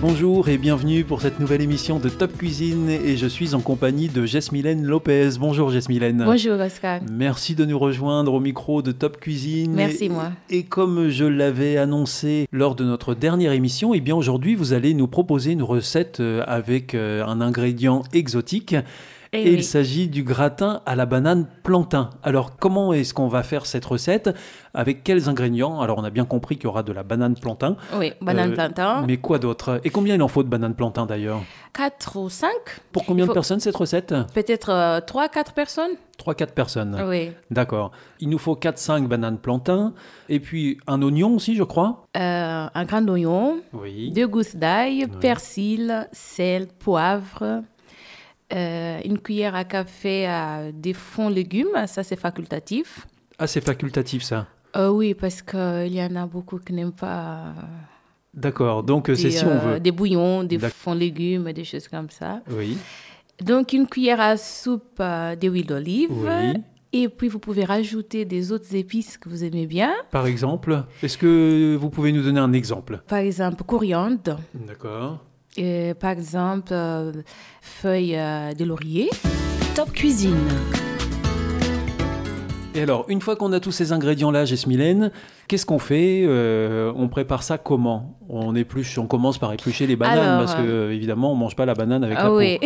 Bonjour 0.00 0.48
et 0.48 0.56
bienvenue 0.56 1.04
pour 1.04 1.20
cette 1.20 1.40
nouvelle 1.40 1.60
émission 1.60 1.98
de 1.98 2.08
Top 2.08 2.34
Cuisine 2.38 2.88
et 2.88 3.18
je 3.18 3.26
suis 3.26 3.54
en 3.54 3.60
compagnie 3.60 4.08
de 4.08 4.24
Jesmylène 4.24 4.82
Lopez. 4.86 5.28
Bonjour 5.38 5.68
Jesmylène. 5.70 6.22
Bonjour 6.24 6.58
Oscar. 6.58 7.00
Merci 7.10 7.54
de 7.54 7.66
nous 7.66 7.78
rejoindre 7.78 8.32
au 8.32 8.40
micro 8.40 8.80
de 8.80 8.92
Top 8.92 9.18
Cuisine. 9.20 9.72
Merci, 9.74 10.06
Et- 10.06 10.08
moi. 10.08 10.32
Et 10.48 10.62
comme 10.62 11.10
je 11.10 11.24
l'avais 11.26 11.76
annoncé 11.76 12.46
lors 12.50 12.76
de 12.76 12.84
notre 12.84 13.14
dernière 13.14 13.52
émission, 13.52 13.92
eh 13.92 14.00
bien 14.00 14.16
aujourd'hui 14.16 14.54
vous 14.54 14.72
allez 14.72 14.94
nous 14.94 15.06
proposer 15.06 15.52
une 15.52 15.62
recette 15.62 16.20
euh, 16.20 16.42
avec 16.46 16.94
euh, 16.94 17.22
un 17.26 17.42
ingrédient 17.42 18.02
exotique. 18.14 18.76
Eh 19.32 19.42
Et 19.42 19.50
oui. 19.50 19.54
il 19.58 19.64
s'agit 19.64 20.08
du 20.08 20.24
gratin 20.24 20.80
à 20.86 20.96
la 20.96 21.06
banane 21.06 21.46
plantain. 21.62 22.10
Alors 22.24 22.56
comment 22.56 22.92
est-ce 22.92 23.14
qu'on 23.14 23.28
va 23.28 23.44
faire 23.44 23.64
cette 23.64 23.84
recette? 23.84 24.28
Avec 24.74 25.04
quels 25.04 25.28
ingrédients? 25.28 25.80
Alors 25.80 25.98
on 25.98 26.04
a 26.04 26.10
bien 26.10 26.24
compris 26.24 26.56
qu'il 26.56 26.64
y 26.64 26.66
aura 26.66 26.82
de 26.82 26.92
la 26.92 27.04
banane 27.04 27.34
plantain. 27.34 27.76
Oui, 27.96 28.12
banane 28.20 28.50
Euh, 28.50 28.54
plantain. 28.54 29.04
Mais 29.06 29.18
quoi 29.18 29.38
d'autre? 29.38 29.80
Et 29.84 29.90
combien 29.90 30.16
il 30.16 30.22
en 30.22 30.26
faut 30.28 30.42
de 30.42 30.48
banane 30.48 30.74
plantain 30.74 31.06
d'ailleurs? 31.06 31.40
4 31.74 32.16
ou 32.18 32.28
5 32.28 32.50
Pour 32.90 33.04
combien 33.04 33.26
de 33.26 33.32
personnes 33.32 33.60
cette 33.60 33.76
recette? 33.76 34.12
Peut-être 34.34 35.00
3 35.06 35.28
4 35.28 35.52
personnes 35.52 35.92
3-4 36.18 36.52
personnes. 36.52 37.02
Oui. 37.08 37.30
D'accord. 37.50 37.92
Il 38.18 38.28
nous 38.28 38.36
faut 38.36 38.54
4-5 38.54 39.06
bananes 39.08 39.38
plantain. 39.38 39.94
Et 40.28 40.38
puis 40.38 40.78
un 40.86 41.00
oignon 41.00 41.36
aussi, 41.36 41.54
je 41.56 41.62
crois. 41.62 42.04
Euh, 42.16 42.66
un 42.74 42.84
grand 42.84 43.08
oignon, 43.08 43.60
Oui. 43.72 44.10
deux 44.10 44.26
gousses 44.28 44.54
d'ail, 44.54 45.06
persil, 45.22 46.06
sel, 46.12 46.66
poivre, 46.66 47.62
euh, 48.52 49.00
une 49.04 49.18
cuillère 49.18 49.54
à 49.54 49.64
café 49.64 50.26
à 50.26 50.72
des 50.72 50.92
fonds 50.92 51.28
légumes, 51.28 51.68
ça 51.86 52.02
c'est 52.02 52.18
facultatif. 52.18 53.06
Ah, 53.38 53.46
c'est 53.46 53.60
facultatif 53.64 54.22
ça. 54.22 54.46
Euh, 54.76 54.88
oui, 54.88 55.14
parce 55.14 55.42
qu'il 55.42 55.92
y 55.92 56.02
en 56.02 56.14
a 56.16 56.26
beaucoup 56.26 56.58
qui 56.58 56.72
n'aiment 56.72 56.92
pas 56.92 57.38
euh, 57.58 57.62
D'accord. 58.34 58.82
Donc 58.82 59.08
euh, 59.08 59.14
c'est 59.14 59.30
si 59.30 59.44
on 59.44 59.48
euh, 59.50 59.58
veut. 59.74 59.80
des 59.80 59.90
bouillons, 59.90 60.44
des 60.44 60.58
fonds 60.58 60.94
légumes, 60.94 61.52
des 61.52 61.64
choses 61.64 61.88
comme 61.88 62.10
ça. 62.10 62.40
Oui. 62.50 62.78
Donc 63.42 63.72
une 63.72 63.86
cuillère 63.86 64.20
à 64.20 64.36
soupe 64.36 64.98
euh, 65.00 65.34
d'huile 65.34 65.66
d'olive. 65.66 66.10
Oui. 66.12 66.60
Et 66.92 67.08
puis 67.08 67.28
vous 67.28 67.38
pouvez 67.38 67.64
rajouter 67.64 68.24
des 68.24 68.50
autres 68.50 68.74
épices 68.74 69.16
que 69.16 69.28
vous 69.28 69.44
aimez 69.44 69.66
bien. 69.66 69.92
Par 70.10 70.26
exemple, 70.26 70.84
est-ce 71.02 71.16
que 71.16 71.76
vous 71.76 71.88
pouvez 71.88 72.10
nous 72.12 72.22
donner 72.22 72.40
un 72.40 72.52
exemple? 72.52 73.00
Par 73.06 73.18
exemple, 73.18 73.62
coriandre. 73.64 74.40
D'accord. 74.54 75.24
Et 75.56 75.94
par 75.98 76.10
exemple, 76.10 76.72
euh, 76.72 77.12
feuilles 77.60 78.16
euh, 78.16 78.54
de 78.54 78.64
laurier. 78.64 79.10
Top 79.74 79.92
Cuisine. 79.92 80.36
Et 82.74 82.82
alors, 82.82 83.04
une 83.08 83.20
fois 83.20 83.34
qu'on 83.34 83.52
a 83.52 83.58
tous 83.58 83.72
ces 83.72 83.90
ingrédients-là, 83.92 84.44
Jesmylène, 84.44 85.10
qu'est-ce 85.48 85.66
qu'on 85.66 85.80
fait 85.80 86.22
Euh, 86.24 86.92
On 86.94 87.08
prépare 87.08 87.42
ça 87.42 87.58
comment? 87.58 88.16
On 88.28 88.54
épluche, 88.54 88.96
on 88.98 89.08
commence 89.08 89.38
par 89.38 89.52
éplucher 89.52 89.88
les 89.88 89.96
bananes 89.96 90.18
Alors, 90.18 90.38
parce 90.46 90.54
que 90.54 90.62
euh, 90.62 90.94
évidemment, 90.94 91.32
on 91.32 91.34
mange 91.34 91.56
pas 91.56 91.66
la 91.66 91.74
banane 91.74 92.04
avec 92.04 92.16
la 92.16 92.24
Ah 92.26 92.28
peau. 92.28 92.38
oui. 92.38 92.60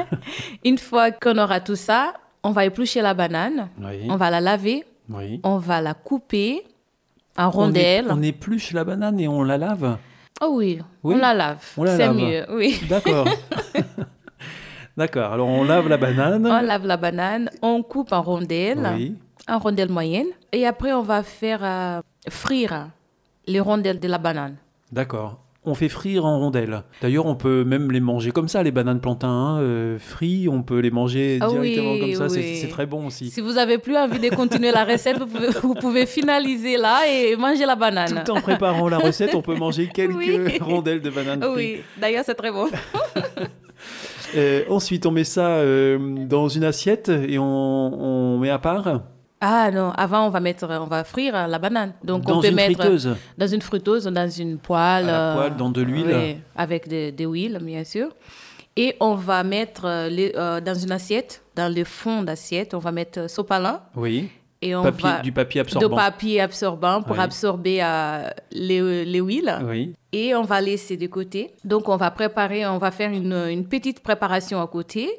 Une 0.64 0.78
fois 0.78 1.12
qu'on 1.12 1.38
aura 1.38 1.60
tout 1.60 1.76
ça, 1.76 2.14
on 2.42 2.50
va 2.50 2.64
éplucher 2.64 3.02
la 3.02 3.14
banane, 3.14 3.68
Oui. 3.80 4.08
on 4.10 4.16
va 4.16 4.30
la 4.30 4.40
laver, 4.40 4.84
oui. 5.10 5.40
on 5.44 5.58
va 5.58 5.80
la 5.80 5.94
couper 5.94 6.64
en 7.38 7.46
On, 7.46 7.50
rondelles. 7.50 8.06
on 8.10 8.22
épluche 8.22 8.72
la 8.72 8.82
banane 8.82 9.20
et 9.20 9.28
on 9.28 9.44
la 9.44 9.58
lave? 9.58 9.96
Oh 10.42 10.50
oui, 10.56 10.80
Oui, 11.02 11.14
on 11.14 11.18
la 11.18 11.32
lave. 11.34 11.64
C'est 11.86 12.12
mieux, 12.12 12.44
oui. 12.50 12.78
D'accord. 12.88 13.26
D'accord. 14.96 15.32
Alors 15.32 15.48
on 15.48 15.64
lave 15.64 15.88
la 15.88 15.96
banane. 15.96 16.46
On 16.46 16.60
lave 16.60 16.86
la 16.86 16.96
banane, 16.96 17.50
on 17.62 17.82
coupe 17.82 18.12
en 18.12 18.22
rondelles, 18.22 18.86
Oui. 18.94 19.16
en 19.48 19.58
rondelles 19.58 19.90
moyennes. 19.90 20.28
Et 20.52 20.66
après, 20.66 20.92
on 20.92 21.02
va 21.02 21.22
faire 21.22 21.60
euh, 21.62 22.00
frire 22.28 22.88
les 23.46 23.60
rondelles 23.60 24.00
de 24.00 24.08
la 24.08 24.18
banane. 24.18 24.56
D'accord. 24.90 25.38
On 25.68 25.74
fait 25.74 25.88
frire 25.88 26.24
en 26.24 26.38
rondelles. 26.38 26.82
D'ailleurs, 27.02 27.26
on 27.26 27.34
peut 27.34 27.64
même 27.64 27.90
les 27.90 27.98
manger 28.00 28.30
comme 28.30 28.46
ça, 28.46 28.62
les 28.62 28.70
bananes 28.70 29.00
plantains. 29.00 29.26
hein, 29.28 29.58
euh, 29.60 29.98
frits, 29.98 30.48
on 30.48 30.62
peut 30.62 30.78
les 30.78 30.92
manger 30.92 31.38
Ah 31.40 31.48
directement 31.48 31.92
oui, 31.92 32.00
comme 32.00 32.14
ça. 32.14 32.28
c'est- 32.28 32.38
oui. 32.40 32.56
C'est 32.60 32.68
très 32.68 32.86
bon 32.86 33.06
aussi. 33.06 33.30
Si 33.30 33.40
vous 33.40 33.54
n'avez 33.54 33.78
plus 33.78 33.96
envie 33.96 34.20
de 34.20 34.32
continuer 34.34 34.70
la 34.70 34.84
recette, 34.84 35.18
vous 35.18 35.26
pouvez, 35.26 35.48
vous 35.62 35.74
pouvez 35.74 36.06
finaliser 36.06 36.76
là 36.76 37.00
et 37.10 37.34
manger 37.34 37.66
la 37.66 37.74
banane. 37.74 38.22
Tout 38.24 38.30
en 38.32 38.40
préparant 38.40 38.88
la 38.88 38.98
recette, 38.98 39.34
on 39.34 39.42
peut 39.42 39.56
manger 39.56 39.88
quelques 39.92 40.14
Oui. 40.16 40.58
rondelles 40.60 41.00
de 41.02 41.10
bananes 41.10 41.42
frites. 41.42 41.56
Oui, 41.56 41.80
d'ailleurs, 42.00 42.22
c'est 42.24 42.34
très 42.36 42.52
bon. 42.52 42.68
Euh, 44.36 44.64
ensuite, 44.68 45.06
on 45.06 45.10
met 45.12 45.24
ça 45.24 45.48
euh, 45.58 45.98
dans 46.26 46.48
une 46.48 46.64
assiette 46.64 47.08
et 47.08 47.38
on, 47.38 47.44
on 47.44 48.38
met 48.38 48.50
à 48.50 48.58
part 48.58 49.00
Ah 49.40 49.70
non, 49.70 49.90
avant, 49.90 50.26
on 50.26 50.30
va, 50.30 50.40
mettre, 50.40 50.66
on 50.68 50.86
va 50.86 51.04
frire 51.04 51.46
la 51.46 51.58
banane. 51.58 51.92
Donc, 52.02 52.22
dans 52.24 52.38
on 52.38 52.40
peut 52.40 52.48
une 52.48 52.54
mettre 52.54 52.72
friteuse. 52.80 53.14
dans 53.36 53.46
une 53.46 53.60
friteuse, 53.62 54.04
dans 54.04 54.30
une 54.30 54.56
poêle. 54.58 55.08
À 55.08 55.12
la 55.12 55.32
euh, 55.32 55.36
poêle, 55.36 55.56
dans 55.56 55.68
de 55.70 55.82
l'huile. 55.82 56.06
oui, 56.14 56.36
avec 56.56 56.88
de, 56.88 57.10
de 57.10 57.24
l'huile, 57.24 57.58
bien 57.62 57.84
sûr. 57.84 58.08
Et 58.76 58.96
on 59.00 59.14
va 59.14 59.42
mettre 59.44 59.84
euh, 59.84 60.08
les- 60.08 60.32
euh, 60.36 60.60
dans 60.60 60.74
une 60.74 60.92
assiette, 60.92 61.42
dans 61.54 61.72
le 61.74 61.84
fond 61.84 62.22
d'assiette, 62.22 62.72
on 62.74 62.78
va 62.78 62.92
mettre 62.92 63.28
sopalin 63.28 63.80
Oui. 63.94 64.30
Et 64.62 64.74
on 64.74 64.82
Papier- 64.82 65.02
va 65.10 65.20
du 65.20 65.32
papier 65.32 65.60
de 65.62 65.66
absorbant. 65.66 65.96
papier 65.96 66.40
absorbant 66.40 67.02
pour 67.02 67.16
Oui. 67.16 67.22
absorber 67.22 67.78
euh, 67.82 68.28
les, 68.52 69.04
les 69.04 69.18
huiles. 69.20 69.54
Oui. 69.64 69.92
Et 70.12 70.34
on 70.34 70.42
va 70.42 70.62
laisser 70.62 70.96
de 70.96 71.06
côté. 71.08 71.52
Donc, 71.62 71.90
on 71.90 71.96
va 71.98 72.10
préparer, 72.10 72.66
on 72.66 72.78
va 72.78 72.90
faire 72.90 73.10
une, 73.10 73.34
une 73.50 73.66
petite 73.68 74.00
préparation 74.00 74.62
à 74.62 74.66
côté, 74.66 75.10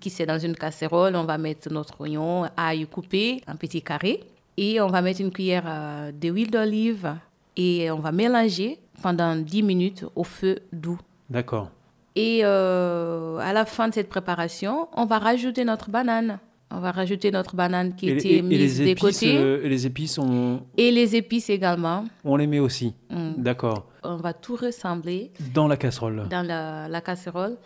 qui 0.00 0.10
c'est 0.10 0.26
dans 0.26 0.38
une 0.38 0.54
casserole. 0.56 1.14
On 1.16 1.24
va 1.24 1.38
mettre 1.38 1.72
notre 1.72 2.00
oignon, 2.00 2.44
ail 2.56 2.86
coupé 2.86 3.40
en 3.48 3.56
petits 3.56 3.82
carrés. 3.82 4.20
Et 4.56 4.80
on 4.80 4.88
va 4.88 5.02
mettre 5.02 5.20
une 5.20 5.30
cuillère 5.30 5.64
euh, 5.66 6.12
d'huile 6.12 6.50
d'olive. 6.50 7.14
Et 7.56 7.90
on 7.90 7.98
va 8.00 8.12
mélanger 8.12 8.78
pendant 9.02 9.36
10 9.36 9.62
minutes 9.62 10.04
au 10.16 10.24
feu 10.24 10.58
doux. 10.72 10.98
D'accord. 11.30 11.70
Et 12.16 12.40
euh, 12.44 13.38
à 13.38 13.52
la 13.52 13.64
fin 13.64 13.88
de 13.88 13.94
cette 13.94 14.08
préparation, 14.08 14.88
on 14.96 15.06
va 15.06 15.18
rajouter 15.18 15.64
notre 15.64 15.90
banane. 15.90 16.38
On 16.70 16.80
va 16.80 16.90
rajouter 16.90 17.30
notre 17.30 17.56
banane 17.56 17.94
qui 17.96 18.10
Et, 18.10 18.12
était 18.16 18.28
et- 18.28 18.36
et 18.38 18.42
mise 18.42 18.78
les 18.80 18.84
de 18.86 18.90
épices, 18.90 19.02
côté. 19.20 19.36
euh, 19.38 19.62
et 19.64 19.68
les 19.68 19.86
épices, 19.86 20.18
on, 20.18 20.60
Et 20.76 20.90
les 20.90 21.16
épices 21.16 21.48
également. 21.48 22.04
on 22.24 22.36
les 22.36 22.46
met 22.46 22.58
aussi. 22.58 22.94
Mm. 23.10 23.34
D'accord. 23.38 23.86
On 24.02 24.16
va 24.16 24.32
tout 24.34 24.56
ressembler 24.56 25.30
Dans 25.54 25.66
la 25.68 25.76
casserole. 25.76 26.26
dans 26.28 26.46
la, 26.46 26.88
la 26.88 27.00
casserole. 27.00 27.56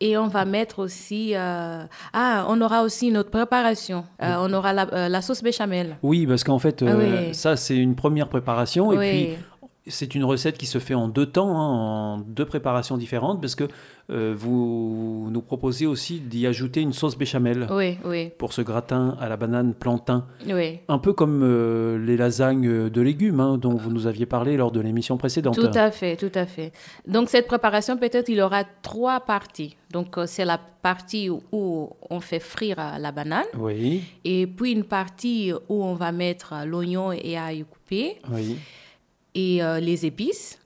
Et 0.00 0.16
on 0.18 0.28
va 0.28 0.44
mettre 0.44 0.78
aussi... 0.80 1.32
euh, 1.34 1.82
Ah, 2.12 2.44
on 2.48 2.60
aura 2.60 2.82
aussi 2.82 3.08
une 3.08 3.16
autre 3.16 3.30
préparation. 3.30 4.04
Euh, 4.22 4.34
on 4.40 4.52
aura 4.52 4.72
la, 4.74 4.86
euh, 4.92 5.08
la 5.08 5.22
sauce 5.22 5.42
béchamel. 5.42 5.96
Oui, 6.02 6.26
parce 6.26 6.44
qu'en 6.44 6.58
fait, 6.58 6.84
Ah 6.86 6.94
oui. 6.96 7.34
ça, 7.34 7.56
c'est 7.56 7.76
une 7.76 7.94
première 7.94 8.28
préparation. 8.28 8.92
Et 8.92 8.98
puis, 8.98 9.28
c'est 9.86 10.14
une 10.14 10.24
recette 10.24 10.58
qui 10.58 10.66
se 10.66 10.78
fait 10.78 10.94
en 10.94 11.08
deux 11.08 11.26
temps, 11.26 11.50
hein, 11.58 12.14
en 12.14 12.18
deux 12.18 12.44
préparations 12.44 12.96
différentes, 12.96 13.40
parce 13.40 13.54
que 13.54 13.64
euh, 14.10 14.34
vous 14.36 15.28
nous 15.30 15.42
proposez 15.42 15.86
aussi 15.86 16.20
d'y 16.20 16.46
ajouter 16.46 16.80
une 16.80 16.92
sauce 16.92 17.16
béchamel 17.18 17.66
Oui, 17.70 17.98
oui, 18.04 18.30
pour 18.38 18.52
ce 18.52 18.62
gratin 18.62 19.16
à 19.20 19.28
la 19.28 19.36
banane 19.36 19.74
plantain. 19.74 20.26
oui. 20.46 20.78
Un 20.88 20.98
peu 20.98 21.12
comme 21.12 21.42
euh, 21.42 21.98
les 21.98 22.16
lasagnes 22.16 22.88
de 22.88 23.00
légumes 23.00 23.40
hein, 23.40 23.58
dont 23.58 23.74
vous 23.74 23.90
nous 23.90 24.06
aviez 24.06 24.26
parlé 24.26 24.56
lors 24.56 24.70
de 24.70 24.80
l'émission 24.80 25.16
précédente. 25.16 25.54
Tout 25.56 25.70
à 25.74 25.90
fait, 25.90 26.16
tout 26.16 26.32
à 26.34 26.46
fait. 26.46 26.72
Donc, 27.06 27.28
cette 27.28 27.46
préparation, 27.46 27.96
peut-être, 27.96 28.28
il 28.28 28.40
aura 28.40 28.64
trois 28.82 29.20
parties. 29.20 29.76
Donc, 29.90 30.18
euh, 30.18 30.24
c'est 30.26 30.44
la 30.44 30.58
partie 30.58 31.28
où 31.30 31.90
on 32.10 32.20
fait 32.20 32.40
frire 32.40 32.76
la 32.98 33.12
banane. 33.12 33.44
Oui, 33.58 34.02
Et 34.24 34.46
puis, 34.46 34.72
une 34.72 34.84
partie 34.84 35.52
où 35.68 35.82
on 35.84 35.94
va 35.94 36.12
mettre 36.12 36.54
l'oignon 36.64 37.12
et 37.12 37.36
ail 37.36 37.64
coupé 37.64 38.16
oui. 38.32 38.56
Et 39.36 39.62
euh, 39.62 39.78
les 39.78 40.06
épices. 40.06 40.58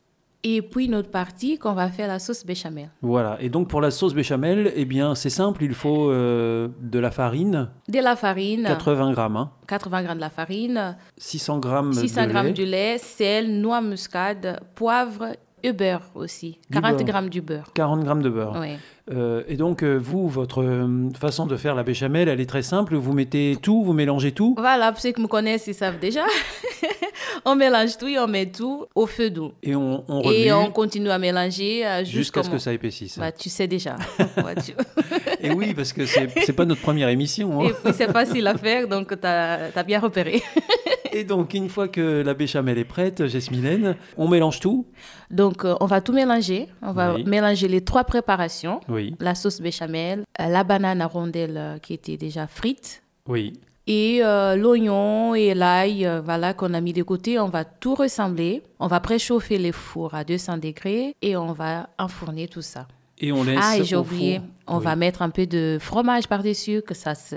Et 0.43 0.62
puis, 0.62 0.87
une 0.87 0.95
autre 0.95 1.11
partie 1.11 1.59
qu'on 1.59 1.75
va 1.75 1.89
faire 1.91 2.09
la 2.09 2.19
sauce 2.19 2.47
béchamel. 2.47 2.89
Voilà. 3.03 3.37
Et 3.43 3.50
donc 3.50 3.69
pour 3.69 3.83
la 3.83 3.91
sauce 3.91 4.15
béchamel, 4.15 4.73
eh 4.75 4.87
bien 4.87 5.15
c'est 5.15 5.29
simple, 5.29 5.62
il 5.65 5.75
faut 5.75 6.11
euh, 6.11 6.69
de 6.81 6.99
la 6.99 7.11
farine, 7.11 7.69
De 7.89 7.99
la 7.99 8.17
farine, 8.17 8.65
80 8.65 9.12
grammes, 9.12 9.37
hein, 9.37 9.50
80 9.67 10.03
grammes 10.03 10.17
de 10.17 10.23
la 10.23 10.31
farine, 10.31 10.97
600 11.19 11.59
grammes 11.59 11.93
600 11.93 12.23
de 12.23 12.29
grammes 12.31 12.47
lait. 12.47 12.53
du 12.55 12.65
lait, 12.65 12.97
sel, 12.97 13.61
noix 13.61 13.83
muscade, 13.83 14.61
poivre 14.75 15.27
et 15.62 15.75
beurre 15.75 16.11
aussi. 16.15 16.59
Du 16.71 16.81
40 16.81 16.97
beurre. 16.97 17.05
grammes 17.05 17.29
du 17.29 17.43
beurre. 17.43 17.71
40 17.75 18.05
grammes 18.05 18.23
de 18.23 18.31
beurre. 18.31 18.57
Oui. 18.59 18.79
Euh, 19.12 19.42
et 19.49 19.57
donc, 19.57 19.83
euh, 19.83 19.97
vous, 19.97 20.28
votre 20.28 20.62
euh, 20.62 21.09
façon 21.19 21.47
de 21.47 21.57
faire 21.57 21.75
la 21.75 21.83
béchamel, 21.83 22.28
elle 22.28 22.40
est 22.40 22.47
très 22.49 22.62
simple. 22.62 22.95
Vous 22.97 23.12
mettez 23.12 23.57
tout, 23.61 23.83
vous 23.83 23.92
mélangez 23.92 24.33
tout. 24.33 24.54
Voilà, 24.59 24.92
pour 24.92 25.00
ceux 25.00 25.12
qui 25.12 25.21
me 25.21 25.26
connaissent, 25.26 25.66
ils 25.66 25.75
savent 25.75 25.99
déjà. 25.99 26.25
on 27.45 27.57
mélange 27.57 27.97
tout 27.99 28.07
et 28.07 28.19
on 28.19 28.26
met 28.28 28.47
tout 28.47 28.87
au 28.95 29.07
feu 29.07 29.30
doux. 29.30 29.52
Et 29.62 29.75
on, 29.75 30.04
on 30.09 30.21
remue 30.21 30.37
Et 30.37 30.52
on 30.52 30.71
continue 30.71 31.11
à 31.11 31.19
mélanger 31.19 31.85
jusqu'à 32.04 32.42
ce 32.42 32.50
que 32.50 32.59
ça 32.59 32.73
épaississe. 32.73 33.19
Bah, 33.19 33.33
tu 33.33 33.49
sais 33.49 33.66
déjà. 33.66 33.97
Tu- 34.64 34.73
Et 35.40 35.50
oui, 35.52 35.75
parce 35.75 35.92
que 35.92 36.04
c'est 36.07 36.52
pas 36.52 36.64
notre 36.64 36.80
première 36.80 37.09
émission. 37.09 37.61
hein. 37.62 37.69
Et 37.69 37.73
puis 37.73 37.92
c'est 37.95 38.11
facile 38.11 38.47
à 38.47 38.57
faire, 38.57 38.88
donc 38.88 39.09
tu 39.21 39.26
as, 39.26 39.83
bien 39.87 40.00
repéré. 40.00 40.42
Et 41.12 41.25
donc, 41.25 41.54
une 41.54 41.69
fois 41.69 41.88
que 41.88 42.23
la 42.23 42.35
béchamel 42.35 42.78
est 42.78 42.85
prête, 42.85 43.26
Jesmilène, 43.26 43.97
on 44.16 44.28
mélange 44.28 44.61
tout? 44.61 44.87
Donc 45.30 45.64
on 45.64 45.87
va 45.87 46.00
tout 46.00 46.12
mélanger. 46.12 46.69
On 46.83 46.92
va 46.92 47.14
Oui. 47.14 47.25
mélanger 47.25 47.66
les 47.66 47.80
trois 47.80 48.04
préparations. 48.04 48.80
Oui, 48.91 49.15
La 49.21 49.35
sauce 49.35 49.61
béchamel, 49.61 50.25
euh, 50.41 50.47
la 50.49 50.65
banane 50.65 51.01
à 51.01 51.07
rondelles 51.07 51.57
euh, 51.57 51.79
qui 51.79 51.95
était 51.95 52.17
déjà 52.17 52.47
frite, 52.47 53.03
oui. 53.29 53.53
et 53.87 54.21
euh, 54.23 54.57
l'oignon 54.57 55.35
et 55.35 55.55
l'ail 55.55 56.05
euh, 56.07 56.21
voilà, 56.21 56.53
qu'on 56.55 56.75
a 56.75 56.81
mis 56.81 56.93
de 56.93 57.03
côté. 57.03 57.39
On 57.39 57.49
va 57.49 57.65
tout 57.65 57.95
ressembler. 57.95 58.63
On 58.81 58.89
va 58.89 59.01
préchauffer 59.01 59.59
les 59.59 59.73
fours 59.73 60.15
à 60.15 60.25
200 60.25 60.59
degrés 60.59 61.15
et 61.23 61.37
on 61.37 61.53
va 61.53 61.89
enfourner 61.99 62.49
tout 62.49 62.63
ça. 62.63 62.87
Et 63.23 63.33
on 63.33 63.43
laisse. 63.45 63.59
Ah, 63.62 63.77
et 63.79 63.85
j'ai 63.85 63.97
oublié, 63.97 64.41
on 64.67 64.79
Oui. 64.79 64.85
va 64.85 64.97
mettre 64.97 65.21
un 65.23 65.29
peu 65.31 65.47
de 65.47 65.77
fromage 65.81 66.27
par-dessus, 66.27 66.81
que 66.81 66.95
ça 66.95 67.15
se 67.15 67.37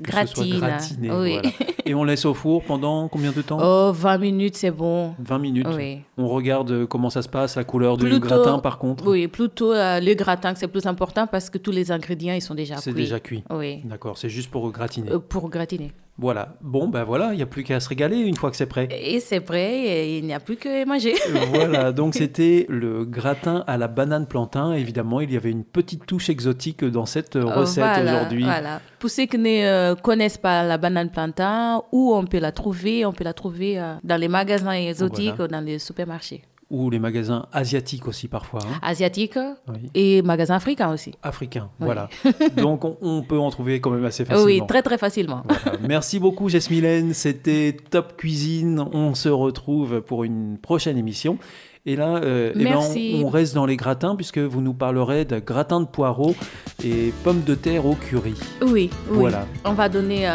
gratine. 0.00 0.58
gratiné, 0.58 1.10
oui. 1.10 1.32
voilà. 1.34 1.48
Et 1.84 1.94
on 1.94 2.04
laisse 2.04 2.24
au 2.26 2.32
four 2.34 2.62
pendant 2.62 3.08
combien 3.08 3.32
de 3.32 3.42
temps 3.42 3.58
Oh, 3.60 3.92
20 3.92 4.18
minutes, 4.18 4.56
c'est 4.56 4.70
bon. 4.70 5.14
20 5.18 5.38
minutes. 5.40 5.66
Oui. 5.74 5.98
On 6.16 6.28
regarde 6.28 6.86
comment 6.86 7.10
ça 7.10 7.22
se 7.22 7.28
passe, 7.28 7.56
la 7.56 7.64
couleur 7.64 7.96
du 7.96 8.18
gratin 8.20 8.58
par 8.60 8.78
contre. 8.78 9.04
Oui, 9.06 9.26
plutôt 9.26 9.72
euh, 9.72 9.98
le 9.98 10.14
gratin, 10.14 10.54
c'est 10.54 10.68
plus 10.68 10.86
important 10.86 11.26
parce 11.26 11.50
que 11.50 11.58
tous 11.58 11.72
les 11.72 11.90
ingrédients, 11.90 12.34
ils 12.34 12.40
sont 12.42 12.54
déjà 12.54 12.76
C'est 12.76 12.92
cuits. 12.92 13.02
déjà 13.02 13.18
cuit. 13.20 13.42
Oui, 13.50 13.80
D'accord, 13.84 14.16
c'est 14.16 14.28
juste 14.28 14.50
pour 14.50 14.70
gratiner. 14.70 15.10
euh, 15.10 15.18
pour 15.18 15.48
gratiner. 15.50 15.90
Voilà. 16.18 16.54
Bon, 16.60 16.88
ben 16.88 17.04
voilà, 17.04 17.32
il 17.32 17.36
n'y 17.36 17.42
a 17.42 17.46
plus 17.46 17.64
qu'à 17.64 17.80
se 17.80 17.88
régaler 17.88 18.18
une 18.18 18.36
fois 18.36 18.50
que 18.50 18.56
c'est 18.56 18.66
prêt. 18.66 18.88
Et 18.90 19.18
c'est 19.18 19.40
prêt, 19.40 19.72
et 19.80 20.18
il 20.18 20.26
n'y 20.26 20.34
a 20.34 20.40
plus 20.40 20.56
que 20.56 20.84
manger. 20.86 21.14
voilà, 21.52 21.90
donc 21.92 22.14
c'était 22.22 22.66
le 22.68 23.04
gratin 23.04 23.64
à 23.66 23.78
la 23.78 23.88
banane 23.88 24.26
plantain. 24.26 24.72
Évidemment, 24.74 25.20
il 25.20 25.32
y 25.32 25.36
avait 25.36 25.50
une 25.50 25.64
petite 25.64 26.06
touche 26.06 26.28
exotique 26.28 26.84
dans 26.84 27.06
cette 27.06 27.34
recette 27.34 27.84
Oh, 27.86 27.94
Voilà, 27.94 28.14
aujourd'hui. 28.16 28.44
Voilà. 28.44 28.80
Pour 28.98 29.10
ceux 29.10 29.24
qui 29.24 29.38
ne 29.38 29.64
euh, 29.64 29.94
connaissent 29.96 30.38
pas 30.38 30.62
la 30.62 30.78
banane 30.78 31.10
plantain, 31.10 31.82
où 31.92 32.14
on 32.14 32.24
peut 32.26 32.38
la 32.38 32.52
trouver, 32.52 33.04
on 33.06 33.12
peut 33.12 33.24
la 33.24 33.32
trouver 33.34 33.80
euh, 33.80 33.94
dans 34.04 34.20
les 34.20 34.28
magasins 34.28 34.72
exotiques 34.72 35.34
Voilà. 35.36 35.44
ou 35.44 35.48
dans 35.48 35.60
les 35.64 35.78
supermarchés 35.78 36.42
Ou 36.72 36.88
les 36.90 36.98
magasins 36.98 37.46
asiatiques 37.52 38.08
aussi 38.08 38.28
parfois. 38.28 38.60
hein. 38.64 38.78
asiatiques 38.82 39.38
Oui. 39.68 39.90
et 39.94 40.22
magasins 40.22 40.54
africains 40.56 40.90
aussi. 40.92 41.12
Africains, 41.22 41.68
Oui. 41.78 41.84
voilà. 41.84 42.08
donc 42.56 42.84
on, 42.86 42.96
on 43.02 43.22
peut 43.22 43.38
en 43.38 43.50
trouver 43.50 43.80
quand 43.80 43.90
même 43.90 44.04
assez 44.06 44.24
facilement. 44.24 44.46
Oui, 44.46 44.62
très 44.66 44.80
très 44.82 44.96
facilement. 44.96 45.42
Voilà. 45.46 45.78
Merci 45.86 46.18
beaucoup 46.18 46.48
Jesmilène, 46.48 47.12
c'était 47.12 47.76
Top 47.90 48.16
Cuisine. 48.16 48.84
On 48.92 49.14
se 49.14 49.28
retrouve 49.28 50.00
pour 50.00 50.24
une 50.24 50.56
prochaine 50.58 50.96
émission. 50.96 51.38
Et 51.84 51.96
là, 51.96 52.18
euh, 52.22 52.52
eh 52.54 52.62
ben, 52.62 52.76
on, 52.76 53.24
on 53.24 53.28
reste 53.28 53.56
dans 53.56 53.66
les 53.66 53.76
gratins 53.76 54.14
puisque 54.14 54.38
vous 54.38 54.60
nous 54.60 54.72
parlerez 54.72 55.24
de 55.24 55.40
gratin 55.40 55.80
de 55.80 55.86
poireaux 55.86 56.36
et 56.84 57.12
pommes 57.24 57.42
de 57.42 57.56
terre 57.56 57.86
au 57.86 57.94
curry. 57.96 58.34
Oui, 58.62 58.70
oui. 58.70 58.88
Voilà. 59.08 59.46
On 59.64 59.72
va 59.72 59.88
donner 59.88 60.28
euh, 60.28 60.32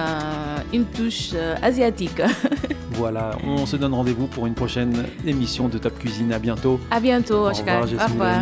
une 0.74 0.84
touche 0.86 1.30
euh, 1.34 1.56
asiatique. 1.62 2.22
Voilà, 2.94 3.38
on 3.46 3.68
se 3.68 3.76
donne 3.78 3.94
rendez-vous 3.94 4.26
pour 4.26 4.48
une 4.48 4.56
prochaine 4.56 5.06
émission 5.24 5.68
de 5.68 5.78
Top 5.78 6.00
Cuisine. 6.00 6.34
À 6.34 6.40
bientôt. 6.40 6.80
à 6.90 7.00
bientôt, 7.00 7.46
Au 7.46 7.50
Oscar. 7.52 7.84
revoir 7.84 8.10
Au 8.10 8.12
revoir. 8.12 8.42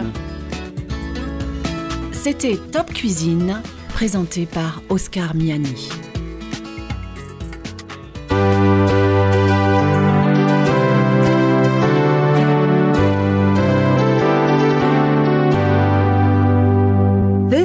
C'était 2.14 2.58
Top 2.72 2.88
Cuisine, 2.94 3.62
présenté 3.90 4.46
par 4.46 4.82
Oscar 4.88 5.36
Miani. 5.36 5.90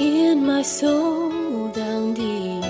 In 0.00 0.46
my 0.46 0.62
soul 0.62 1.68
down 1.68 2.14
deep. 2.14 2.64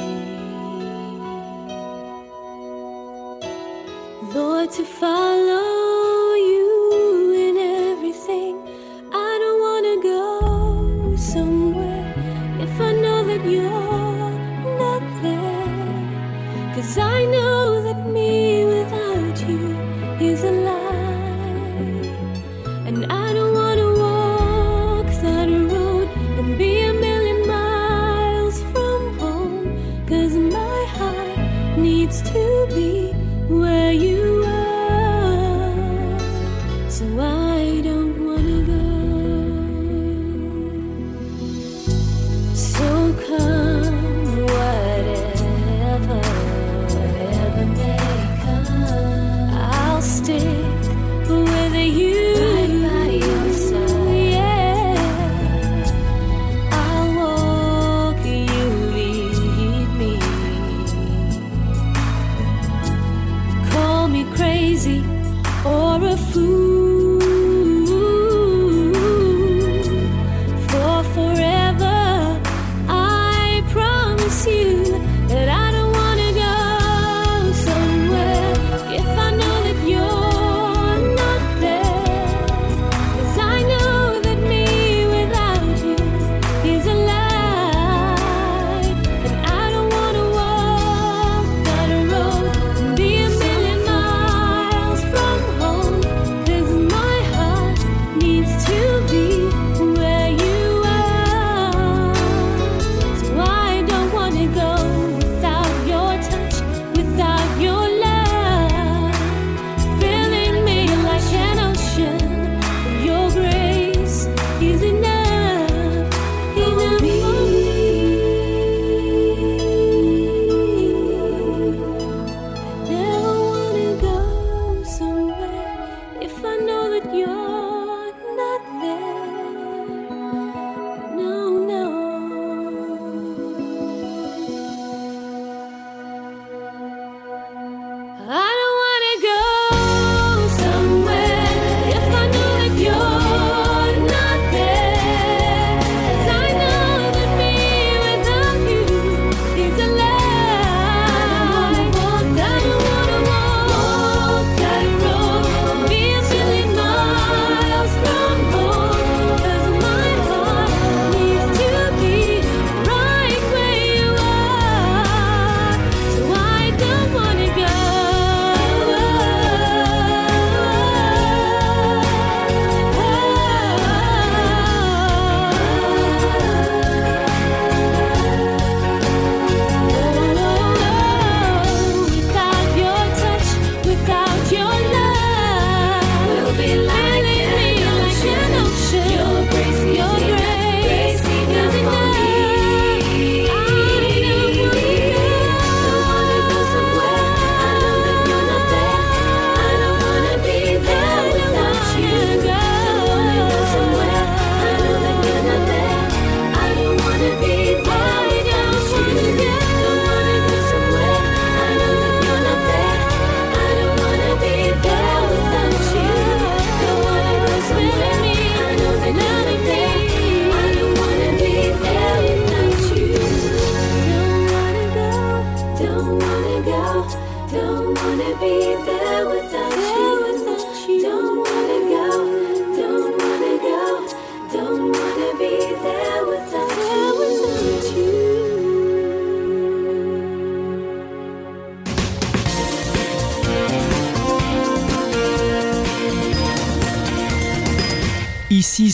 Lord, 4.35 4.71
to 4.73 4.85
follow 4.85 5.30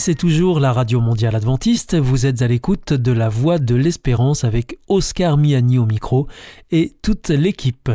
c'est 0.07 0.15
toujours 0.15 0.61
la 0.61 0.71
Radio 0.71 1.01
Mondiale 1.01 1.35
Adventiste. 1.35 1.97
Vous 1.97 2.25
êtes 2.25 2.41
à 2.41 2.47
l'écoute 2.47 2.93
de 2.93 3.11
la 3.11 3.27
Voix 3.27 3.59
de 3.59 3.75
l'Espérance 3.75 4.45
avec 4.45 4.79
Oscar 4.87 5.37
Miani 5.37 5.77
au 5.77 5.85
micro 5.85 6.27
et 6.71 6.93
toute 7.01 7.29
l'équipe. 7.29 7.91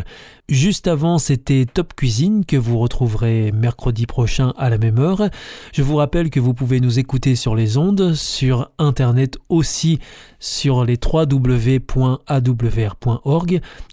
Juste 0.49 0.87
avant, 0.87 1.19
c'était 1.19 1.65
Top 1.73 1.95
Cuisine 1.95 2.45
que 2.45 2.57
vous 2.57 2.79
retrouverez 2.79 3.53
mercredi 3.53 4.07
prochain 4.07 4.53
à 4.59 4.69
la 4.71 4.79
même 4.79 4.99
heure. 4.99 5.31
Je 5.73 5.83
vous 5.83 5.97
rappelle 5.97 6.31
que 6.31 6.41
vous 6.41 6.55
pouvez 6.55 6.81
nous 6.81 6.99
écouter 6.99 7.37
sur 7.37 7.55
les 7.55 7.79
ondes, 7.79 8.15
sur 8.15 8.71
Internet 8.79 9.39
aussi, 9.49 9.99
sur 10.41 10.85
les 10.85 10.99
www.awr.org 11.03 12.21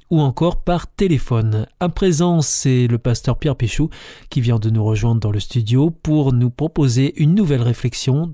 ou 0.10 0.22
encore 0.22 0.64
par 0.64 0.88
téléphone. 0.88 1.68
À 1.80 1.90
présent, 1.90 2.42
c'est 2.42 2.88
le 2.88 2.98
pasteur 2.98 3.38
Pierre 3.38 3.56
Péchou 3.56 3.90
qui 4.30 4.42
vient 4.42 4.60
de 4.60 4.70
nous 4.70 4.84
rejoindre 4.84 5.22
dans 5.22 5.32
le 5.32 5.40
studio 5.40 5.92
pour 5.92 6.34
nous 6.34 6.50
proposer 6.50 7.14
une 7.22 7.36
nouvelle 7.36 7.62
réflexion. 7.62 8.34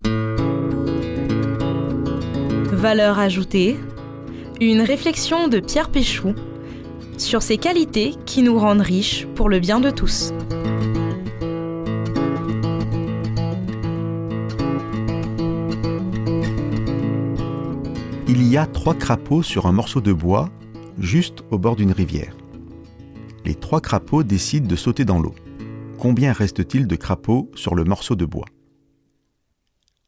Valeur 2.72 3.20
ajoutée, 3.20 3.78
une 4.62 4.82
réflexion 4.82 5.48
de 5.48 5.60
Pierre 5.60 5.90
Péchou 5.90 6.34
sur 7.18 7.42
ces 7.42 7.58
qualités 7.58 8.16
qui 8.26 8.42
nous 8.42 8.58
rendent 8.58 8.82
riches 8.82 9.26
pour 9.36 9.50
le 9.50 9.60
bien 9.60 9.80
de 9.80 9.90
tous. 9.90 10.32
Il 18.28 18.44
y 18.48 18.58
a 18.58 18.66
trois 18.66 18.96
crapauds 18.96 19.44
sur 19.44 19.66
un 19.66 19.72
morceau 19.72 20.02
de 20.02 20.14
bois 20.14 20.50
juste 20.98 21.44
au 21.52 21.58
bord 21.58 21.76
d'une 21.76 21.92
rivière. 21.92 22.36
Les 23.44 23.56
trois 23.56 23.82
crapauds 23.82 24.24
décident 24.24 24.68
de 24.68 24.76
sauter 24.76 25.06
dans 25.06 25.20
l'eau. 25.20 25.36
Combien 26.00 26.34
reste-t-il 26.34 26.88
de 26.88 26.96
crapauds 26.96 27.52
sur 27.56 27.76
le 27.76 27.84
morceau 27.84 28.16
de 28.16 28.26
bois? 28.26 28.46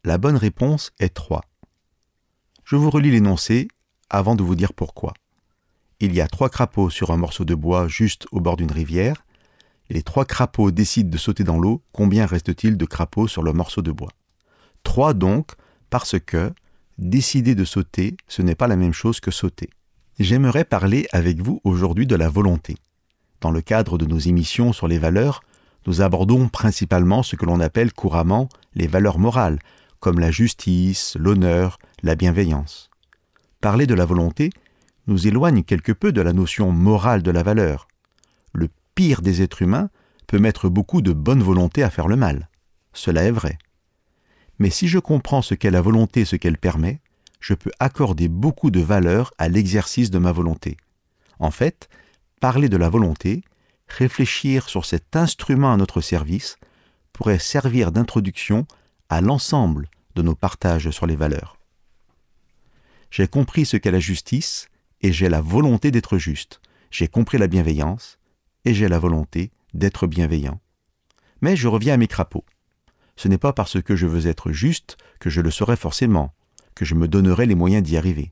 La 0.03 0.17
bonne 0.17 0.37
réponse 0.37 0.91
est 0.99 1.13
3. 1.13 1.41
Je 2.63 2.75
vous 2.75 2.89
relis 2.89 3.11
l'énoncé 3.11 3.67
avant 4.09 4.35
de 4.35 4.43
vous 4.43 4.55
dire 4.55 4.73
pourquoi. 4.73 5.13
Il 5.99 6.13
y 6.13 6.21
a 6.21 6.27
trois 6.27 6.49
crapauds 6.49 6.89
sur 6.89 7.11
un 7.11 7.17
morceau 7.17 7.45
de 7.45 7.55
bois 7.55 7.87
juste 7.87 8.27
au 8.31 8.39
bord 8.39 8.57
d'une 8.57 8.71
rivière, 8.71 9.25
les 9.89 10.03
trois 10.03 10.25
crapauds 10.25 10.71
décident 10.71 11.09
de 11.09 11.17
sauter 11.17 11.43
dans 11.43 11.57
l'eau. 11.57 11.81
Combien 11.93 12.25
reste-t-il 12.25 12.77
de 12.77 12.85
crapauds 12.85 13.27
sur 13.27 13.43
le 13.43 13.53
morceau 13.53 13.81
de 13.81 13.91
bois? 13.91 14.11
3 14.83 15.13
donc, 15.13 15.51
parce 15.89 16.19
que 16.19 16.53
décider 16.97 17.55
de 17.55 17.65
sauter, 17.65 18.17
ce 18.27 18.41
n'est 18.41 18.55
pas 18.55 18.67
la 18.67 18.75
même 18.75 18.93
chose 18.93 19.19
que 19.19 19.31
sauter. 19.31 19.69
J'aimerais 20.19 20.65
parler 20.65 21.07
avec 21.11 21.41
vous 21.41 21.61
aujourd'hui 21.63 22.07
de 22.07 22.15
la 22.15 22.29
volonté. 22.29 22.75
Dans 23.41 23.51
le 23.51 23.61
cadre 23.61 23.97
de 23.97 24.05
nos 24.05 24.17
émissions 24.17 24.73
sur 24.73 24.87
les 24.87 24.97
valeurs, 24.97 25.41
nous 25.85 26.01
abordons 26.01 26.49
principalement 26.49 27.23
ce 27.23 27.35
que 27.35 27.45
l'on 27.45 27.59
appelle 27.59 27.93
couramment 27.93 28.49
les 28.73 28.87
valeurs 28.87 29.19
morales, 29.19 29.59
comme 29.99 30.19
la 30.19 30.31
justice, 30.31 31.15
l'honneur, 31.19 31.79
la 32.03 32.15
bienveillance. 32.15 32.86
Parler 33.61 33.87
de 33.87 33.93
la 33.93 34.05
volonté 34.05 34.51
nous 35.07 35.27
éloigne 35.27 35.63
quelque 35.63 35.91
peu 35.91 36.11
de 36.11 36.21
la 36.21 36.33
notion 36.33 36.71
morale 36.71 37.23
de 37.23 37.31
la 37.31 37.43
valeur. 37.43 37.87
Le 38.53 38.69
pire 38.95 39.21
des 39.21 39.41
êtres 39.41 39.61
humains 39.61 39.89
peut 40.27 40.39
mettre 40.39 40.69
beaucoup 40.69 41.01
de 41.01 41.13
bonne 41.13 41.41
volonté 41.41 41.81
à 41.83 41.89
faire 41.89 42.07
le 42.07 42.15
mal. 42.15 42.49
Cela 42.93 43.23
est 43.23 43.31
vrai. 43.31 43.57
Mais 44.59 44.69
si 44.69 44.87
je 44.87 44.99
comprends 44.99 45.41
ce 45.41 45.55
qu'est 45.55 45.71
la 45.71 45.81
volonté 45.81 46.25
ce 46.25 46.35
qu'elle 46.35 46.57
permet, 46.57 46.99
je 47.39 47.53
peux 47.53 47.71
accorder 47.79 48.27
beaucoup 48.27 48.71
de 48.71 48.81
valeur 48.81 49.33
à 49.37 49.47
l'exercice 49.47 50.11
de 50.11 50.17
ma 50.17 50.31
volonté. 50.31 50.77
En 51.39 51.51
fait, 51.51 51.89
parler 52.41 52.67
de 52.69 52.77
la 52.77 52.89
volonté, 52.89 53.43
réfléchir 53.87 54.67
sur 54.67 54.85
cet 54.85 55.15
instrument 55.15 55.71
à 55.71 55.77
notre 55.77 56.01
service, 56.01 56.57
pourrait 57.13 57.39
servir 57.39 57.91
d'introduction 57.91 58.65
à 59.09 59.21
l'ensemble 59.21 59.89
de 60.15 60.21
nos 60.21 60.35
partages 60.35 60.89
sur 60.89 61.05
les 61.05 61.15
valeurs. 61.15 61.56
J'ai 63.11 63.27
compris 63.27 63.65
ce 63.65 63.77
qu'est 63.77 63.91
la 63.91 63.99
justice 63.99 64.67
et 65.01 65.11
j'ai 65.11 65.29
la 65.29 65.41
volonté 65.41 65.91
d'être 65.91 66.17
juste. 66.17 66.61
J'ai 66.91 67.07
compris 67.07 67.37
la 67.37 67.47
bienveillance 67.47 68.17
et 68.65 68.73
j'ai 68.73 68.87
la 68.87 68.99
volonté 68.99 69.51
d'être 69.73 70.07
bienveillant. 70.07 70.59
Mais 71.41 71.55
je 71.55 71.67
reviens 71.67 71.93
à 71.93 71.97
mes 71.97 72.07
crapauds. 72.07 72.45
Ce 73.15 73.27
n'est 73.27 73.37
pas 73.37 73.53
parce 73.53 73.81
que 73.81 73.95
je 73.95 74.07
veux 74.07 74.27
être 74.27 74.51
juste 74.51 74.97
que 75.19 75.29
je 75.29 75.41
le 75.41 75.51
serai 75.51 75.75
forcément, 75.75 76.33
que 76.75 76.85
je 76.85 76.95
me 76.95 77.07
donnerai 77.07 77.45
les 77.45 77.55
moyens 77.55 77.83
d'y 77.83 77.97
arriver. 77.97 78.31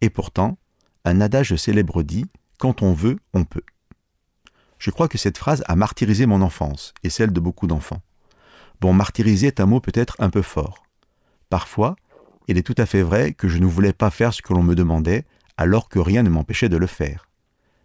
Et 0.00 0.10
pourtant, 0.10 0.58
un 1.04 1.20
adage 1.20 1.56
célèbre 1.56 2.02
dit 2.02 2.26
Quand 2.58 2.82
on 2.82 2.92
veut, 2.92 3.18
on 3.32 3.44
peut. 3.44 3.64
Je 4.78 4.90
crois 4.90 5.08
que 5.08 5.18
cette 5.18 5.38
phrase 5.38 5.62
a 5.66 5.76
martyrisé 5.76 6.26
mon 6.26 6.42
enfance 6.42 6.92
et 7.02 7.10
celle 7.10 7.32
de 7.32 7.40
beaucoup 7.40 7.66
d'enfants. 7.66 8.02
Bon, 8.80 8.92
martyriser 8.92 9.46
est 9.46 9.60
un 9.60 9.66
mot 9.66 9.80
peut-être 9.80 10.16
un 10.18 10.28
peu 10.28 10.42
fort. 10.42 10.82
Parfois, 11.48 11.94
il 12.52 12.58
est 12.58 12.62
tout 12.62 12.74
à 12.76 12.86
fait 12.86 13.02
vrai 13.02 13.32
que 13.32 13.48
je 13.48 13.58
ne 13.58 13.66
voulais 13.66 13.92
pas 13.92 14.10
faire 14.10 14.32
ce 14.32 14.42
que 14.42 14.52
l'on 14.52 14.62
me 14.62 14.74
demandait 14.74 15.24
alors 15.56 15.88
que 15.88 15.98
rien 15.98 16.22
ne 16.22 16.30
m'empêchait 16.30 16.68
de 16.68 16.76
le 16.76 16.86
faire. 16.86 17.28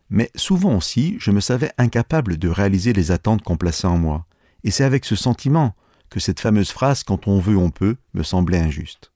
Mais 0.10 0.30
souvent 0.36 0.76
aussi, 0.76 1.16
je 1.20 1.32
me 1.32 1.40
savais 1.40 1.72
incapable 1.78 2.38
de 2.38 2.50
réaliser 2.50 2.94
les 2.94 3.12
attentes 3.12 3.42
qu'on 3.44 3.58
plaçait 3.58 3.88
en 3.88 3.98
moi, 3.98 4.26
et 4.64 4.72
c'est 4.72 4.84
avec 4.84 5.06
ce 5.06 5.16
sentiment 5.16 5.74
que 6.10 6.20
cette 6.20 6.40
fameuse 6.40 6.72
phrase 6.72 7.04
Quand 7.04 7.28
on 7.28 7.40
veut, 7.40 7.58
on 7.58 7.70
peut 7.70 7.96
me 8.14 8.24
semblait 8.24 8.60
injuste. 8.60 9.12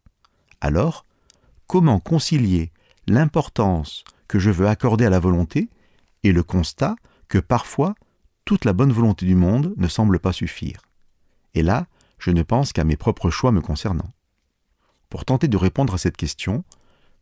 Alors, 0.62 1.06
comment 1.68 2.00
concilier 2.00 2.72
l'importance 3.08 4.04
que 4.28 4.40
je 4.40 4.52
veux 4.52 4.68
accorder 4.68 5.06
à 5.06 5.10
la 5.10 5.20
volonté 5.20 5.70
et 6.24 6.32
le 6.32 6.44
constat 6.44 6.96
que 7.28 7.40
parfois 7.40 7.96
toute 8.46 8.66
la 8.66 8.74
bonne 8.74 8.92
volonté 8.92 9.26
du 9.26 9.36
monde 9.36 9.74
ne 9.76 9.88
semble 9.88 10.20
pas 10.20 10.34
suffire? 10.34 10.82
Et 11.56 11.64
là, 11.64 11.88
je 12.20 12.32
ne 12.32 12.44
pense 12.44 12.72
qu'à 12.72 12.84
mes 12.84 12.98
propres 12.98 13.30
choix 13.30 13.52
me 13.52 13.62
concernant. 13.62 14.14
Pour 15.12 15.26
tenter 15.26 15.50
de 15.50 15.58
répondre 15.58 15.94
à 15.94 15.98
cette 15.98 16.16
question, 16.16 16.64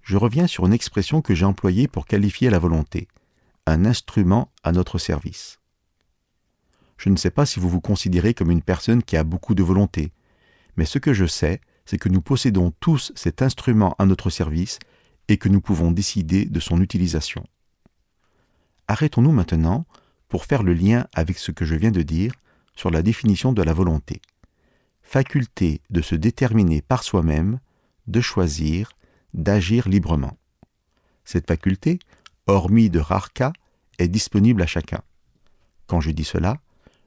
je 0.03 0.15
reviens 0.15 0.45
sur 0.45 0.67
une 0.67 0.73
expression 0.73 1.23
que 1.23 1.33
j'ai 1.33 1.43
employée 1.43 1.87
pour 1.87 2.05
qualifier 2.05 2.51
la 2.51 2.59
volonté, 2.59 3.07
un 3.65 3.83
instrument 3.83 4.51
à 4.63 4.71
notre 4.71 4.99
service. 4.99 5.59
Je 6.97 7.09
ne 7.09 7.15
sais 7.15 7.31
pas 7.31 7.47
si 7.47 7.59
vous 7.59 7.67
vous 7.67 7.81
considérez 7.81 8.35
comme 8.35 8.51
une 8.51 8.61
personne 8.61 9.01
qui 9.01 9.17
a 9.17 9.23
beaucoup 9.23 9.55
de 9.55 9.63
volonté, 9.63 10.13
mais 10.77 10.85
ce 10.85 10.99
que 10.99 11.13
je 11.13 11.25
sais, 11.25 11.61
c'est 11.83 11.97
que 11.97 12.09
nous 12.09 12.21
possédons 12.21 12.71
tous 12.79 13.11
cet 13.15 13.41
instrument 13.41 13.95
à 13.97 14.05
notre 14.05 14.29
service 14.29 14.77
et 15.27 15.37
que 15.37 15.49
nous 15.49 15.59
pouvons 15.59 15.89
décider 15.89 16.45
de 16.45 16.59
son 16.59 16.81
utilisation. 16.81 17.43
Arrêtons-nous 18.87 19.31
maintenant 19.31 19.87
pour 20.27 20.45
faire 20.45 20.61
le 20.61 20.75
lien 20.75 21.07
avec 21.15 21.39
ce 21.39 21.51
que 21.51 21.65
je 21.65 21.73
viens 21.73 21.91
de 21.91 22.03
dire 22.03 22.33
sur 22.75 22.91
la 22.91 23.01
définition 23.01 23.51
de 23.51 23.63
la 23.63 23.73
volonté. 23.73 24.21
Faculté 25.01 25.81
de 25.89 26.03
se 26.03 26.13
déterminer 26.13 26.83
par 26.83 27.01
soi-même, 27.01 27.59
de 28.09 28.21
choisir, 28.21 28.91
d'agir 29.33 29.87
librement. 29.87 30.37
Cette 31.23 31.47
faculté, 31.47 31.99
hormis 32.47 32.89
de 32.89 32.99
rares 32.99 33.33
cas, 33.33 33.53
est 33.99 34.07
disponible 34.07 34.61
à 34.61 34.67
chacun. 34.67 35.01
Quand 35.87 36.01
je 36.01 36.11
dis 36.11 36.23
cela, 36.23 36.57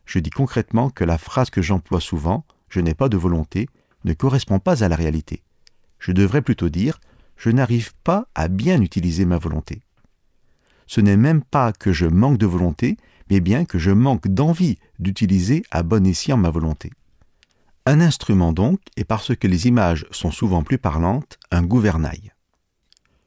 je 0.06 0.18
dis 0.18 0.30
concrètement 0.30 0.90
que 0.90 1.04
la 1.04 1.18
phrase 1.18 1.50
que 1.50 1.62
j'emploie 1.62 2.00
souvent, 2.00 2.44
je 2.68 2.80
n'ai 2.80 2.94
pas 2.94 3.08
de 3.08 3.16
volonté, 3.16 3.68
ne 4.04 4.14
correspond 4.14 4.58
pas 4.58 4.84
à 4.84 4.88
la 4.88 4.96
réalité. 4.96 5.42
Je 5.98 6.12
devrais 6.12 6.42
plutôt 6.42 6.68
dire 6.68 6.98
je 7.36 7.50
n'arrive 7.50 7.92
pas 8.04 8.28
à 8.34 8.48
bien 8.48 8.80
utiliser 8.80 9.24
ma 9.24 9.38
volonté. 9.38 9.80
Ce 10.86 11.00
n'est 11.00 11.16
même 11.16 11.42
pas 11.42 11.72
que 11.72 11.92
je 11.92 12.06
manque 12.06 12.38
de 12.38 12.46
volonté, 12.46 12.96
mais 13.30 13.40
bien 13.40 13.64
que 13.64 13.78
je 13.78 13.90
manque 13.90 14.28
d'envie 14.28 14.78
d'utiliser 14.98 15.64
à 15.70 15.82
bon 15.82 16.06
escient 16.06 16.36
ma 16.36 16.50
volonté. 16.50 16.92
Un 17.84 18.00
instrument 18.00 18.52
donc, 18.52 18.80
et 18.96 19.04
parce 19.04 19.34
que 19.34 19.48
les 19.48 19.66
images 19.66 20.06
sont 20.12 20.30
souvent 20.30 20.62
plus 20.62 20.78
parlantes, 20.78 21.38
un 21.50 21.62
gouvernail. 21.62 22.32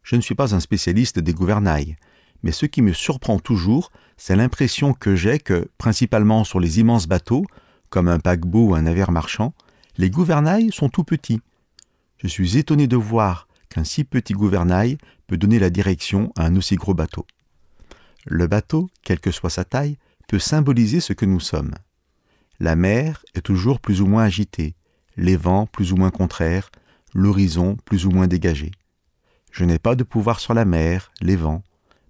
Je 0.02 0.16
ne 0.16 0.22
suis 0.22 0.36
pas 0.36 0.56
un 0.56 0.62
spécialiste 0.62 1.20
des 1.20 1.34
gouvernails, 1.34 1.98
mais 2.42 2.54
ce 2.54 2.66
qui 2.66 2.82
me 2.82 2.94
surprend 2.94 3.40
toujours, 3.40 3.92
c'est 4.16 4.36
l'impression 4.36 4.94
que 4.94 5.16
j'ai 5.16 5.40
que, 5.40 5.68
principalement 5.78 6.46
sur 6.46 6.62
les 6.62 6.80
immenses 6.80 7.08
bateaux, 7.08 7.46
comme 7.90 8.08
un 8.08 8.20
paquebot 8.20 8.70
ou 8.70 8.76
un 8.76 8.84
navire 8.84 9.12
marchand, 9.12 9.54
les 9.98 10.10
gouvernails 10.10 10.72
sont 10.72 10.90
tout 10.90 11.04
petits. 11.04 11.42
Je 12.18 12.28
suis 12.28 12.58
étonné 12.58 12.88
de 12.88 12.96
voir 12.96 13.50
qu'un 13.68 13.84
si 13.84 14.06
petit 14.06 14.34
gouvernail 14.34 14.98
peut 15.28 15.38
donner 15.38 15.60
la 15.60 15.70
direction 15.70 16.32
à 16.38 16.46
un 16.46 16.56
aussi 16.56 16.76
gros 16.76 16.94
bateau. 16.94 17.26
Le 18.26 18.48
bateau, 18.48 18.90
quelle 19.04 19.20
que 19.20 19.32
soit 19.32 19.50
sa 19.50 19.66
taille, 19.66 19.98
peut 20.30 20.40
symboliser 20.40 21.02
ce 21.02 21.14
que 21.14 21.26
nous 21.26 21.42
sommes. 21.42 21.76
La 22.60 22.76
mer 22.76 23.26
est 23.34 23.42
toujours 23.42 23.80
plus 23.80 24.02
ou 24.02 24.08
moins 24.08 24.24
agitée, 24.24 24.76
les 25.18 25.36
vents 25.36 25.66
plus 25.68 25.92
ou 25.92 25.98
moins 25.98 26.12
contraires, 26.12 26.70
l'horizon 27.14 27.78
plus 27.86 28.06
ou 28.06 28.12
moins 28.12 28.28
dégagé. 28.28 28.72
Je 29.52 29.66
n'ai 29.66 29.80
pas 29.80 29.96
de 29.96 30.04
pouvoir 30.04 30.40
sur 30.40 30.54
la 30.54 30.66
mer, 30.66 31.12
les 31.22 31.36
vents, 31.36 31.64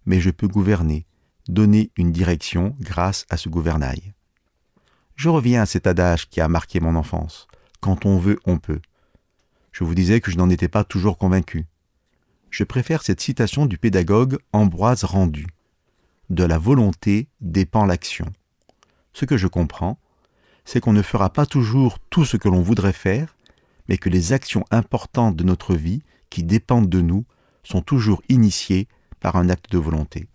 mais 0.06 0.20
je 0.20 0.32
peux 0.32 0.48
gouverner, 0.48 1.06
donner 1.48 1.92
une 1.96 2.12
direction 2.12 2.76
grâce 2.80 3.26
à 3.30 3.38
ce 3.38 3.50
gouvernail. 3.50 4.14
Je 5.16 5.30
reviens 5.30 5.62
à 5.62 5.66
cet 5.66 5.88
adage 5.88 6.30
qui 6.30 6.42
a 6.42 6.48
marqué 6.48 6.80
mon 6.80 6.96
enfance. 6.96 7.48
Quand 7.80 8.06
on 8.06 8.18
veut, 8.18 8.40
on 8.46 8.58
peut. 8.58 8.82
Je 9.72 9.84
vous 9.84 9.96
disais 9.96 10.22
que 10.22 10.32
je 10.32 10.38
n'en 10.38 10.50
étais 10.50 10.68
pas 10.68 10.84
toujours 10.84 11.18
convaincu. 11.18 11.66
Je 12.50 12.64
préfère 12.64 13.04
cette 13.04 13.22
citation 13.22 13.66
du 13.66 13.78
pédagogue 13.78 14.38
Ambroise 14.54 15.04
Rendu. 15.04 15.48
De 16.30 16.44
la 16.44 16.58
volonté 16.58 17.28
dépend 17.42 17.86
l'action. 17.86 18.32
Ce 19.14 19.26
que 19.26 19.38
je 19.38 19.48
comprends, 19.48 20.00
c'est 20.66 20.80
qu'on 20.80 20.94
ne 20.94 21.02
fera 21.02 21.30
pas 21.32 21.46
toujours 21.46 22.00
tout 22.10 22.26
ce 22.26 22.38
que 22.38 22.50
l'on 22.50 22.62
voudrait 22.62 22.94
faire, 22.94 23.36
mais 23.88 23.98
que 23.98 24.10
les 24.10 24.34
actions 24.34 24.66
importantes 24.72 25.36
de 25.36 25.44
notre 25.44 25.76
vie, 25.76 26.02
qui 26.30 26.44
dépendent 26.44 26.90
de 26.90 27.02
nous, 27.02 27.26
sont 27.64 27.82
toujours 27.82 28.22
initiées 28.30 28.88
par 29.20 29.36
un 29.36 29.50
acte 29.50 29.72
de 29.72 29.78
volonté. 29.78 30.28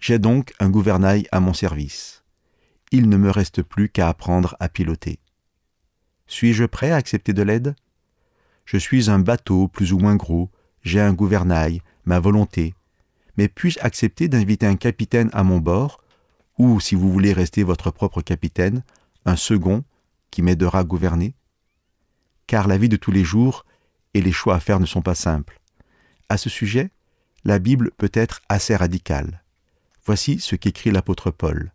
J'ai 0.00 0.18
donc 0.18 0.52
un 0.58 0.68
gouvernail 0.68 1.26
à 1.30 1.40
mon 1.40 1.54
service. 1.54 2.24
Il 2.90 3.08
ne 3.08 3.16
me 3.16 3.30
reste 3.30 3.62
plus 3.62 3.88
qu'à 3.88 4.08
apprendre 4.08 4.56
à 4.58 4.68
piloter. 4.68 5.20
Suis-je 6.26 6.64
prêt 6.64 6.90
à 6.90 6.96
accepter 6.96 7.32
de 7.32 7.42
l'aide? 7.42 7.74
Je 8.64 8.78
suis 8.78 9.10
un 9.10 9.18
bateau 9.18 9.68
plus 9.68 9.92
ou 9.92 9.98
moins 9.98 10.16
gros, 10.16 10.50
j'ai 10.82 11.00
un 11.00 11.12
gouvernail, 11.12 11.82
ma 12.04 12.20
volonté, 12.20 12.74
mais 13.36 13.48
puis-je 13.48 13.80
accepter 13.80 14.28
d'inviter 14.28 14.66
un 14.66 14.76
capitaine 14.76 15.30
à 15.32 15.42
mon 15.42 15.58
bord, 15.58 16.02
ou, 16.58 16.78
si 16.78 16.94
vous 16.94 17.10
voulez 17.12 17.32
rester 17.32 17.62
votre 17.62 17.90
propre 17.90 18.22
capitaine, 18.22 18.82
un 19.24 19.36
second 19.36 19.84
qui 20.30 20.42
m'aidera 20.42 20.80
à 20.80 20.84
gouverner 20.84 21.34
Car 22.46 22.68
la 22.68 22.78
vie 22.78 22.88
de 22.88 22.96
tous 22.96 23.12
les 23.12 23.24
jours 23.24 23.64
et 24.14 24.20
les 24.20 24.32
choix 24.32 24.56
à 24.56 24.60
faire 24.60 24.80
ne 24.80 24.86
sont 24.86 25.02
pas 25.02 25.14
simples. 25.14 25.60
À 26.28 26.36
ce 26.36 26.48
sujet, 26.48 26.90
la 27.44 27.58
Bible 27.58 27.90
peut 27.96 28.10
être 28.12 28.40
assez 28.48 28.76
radicale. 28.76 29.42
Voici 30.04 30.40
ce 30.40 30.56
qu'écrit 30.56 30.90
l'apôtre 30.90 31.30
Paul. 31.30 31.72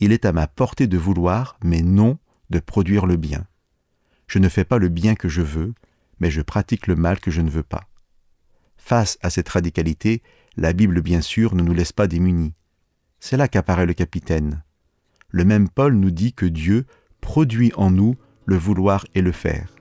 Il 0.00 0.12
est 0.12 0.24
à 0.24 0.32
ma 0.32 0.46
portée 0.46 0.86
de 0.86 0.98
vouloir, 0.98 1.56
mais 1.62 1.82
non 1.82 2.18
de 2.50 2.58
produire 2.58 3.06
le 3.06 3.16
bien. 3.16 3.46
Je 4.26 4.38
ne 4.38 4.48
fais 4.48 4.64
pas 4.64 4.78
le 4.78 4.88
bien 4.88 5.14
que 5.14 5.28
je 5.28 5.42
veux, 5.42 5.74
mais 6.20 6.30
je 6.30 6.42
pratique 6.42 6.86
le 6.86 6.96
mal 6.96 7.20
que 7.20 7.30
je 7.30 7.40
ne 7.40 7.50
veux 7.50 7.62
pas. 7.62 7.88
Face 8.76 9.18
à 9.22 9.30
cette 9.30 9.48
radicalité, 9.48 10.22
la 10.56 10.72
Bible, 10.72 11.00
bien 11.02 11.20
sûr, 11.20 11.54
ne 11.54 11.62
nous 11.62 11.72
laisse 11.72 11.92
pas 11.92 12.06
démunis. 12.06 12.54
C'est 13.20 13.36
là 13.36 13.48
qu'apparaît 13.48 13.86
le 13.86 13.94
capitaine. 13.94 14.62
Le 15.34 15.46
même 15.46 15.70
Paul 15.70 15.94
nous 15.94 16.10
dit 16.10 16.34
que 16.34 16.44
Dieu 16.44 16.84
produit 17.22 17.72
en 17.76 17.90
nous 17.90 18.16
le 18.44 18.56
vouloir 18.56 19.06
et 19.14 19.22
le 19.22 19.32
faire. 19.32 19.74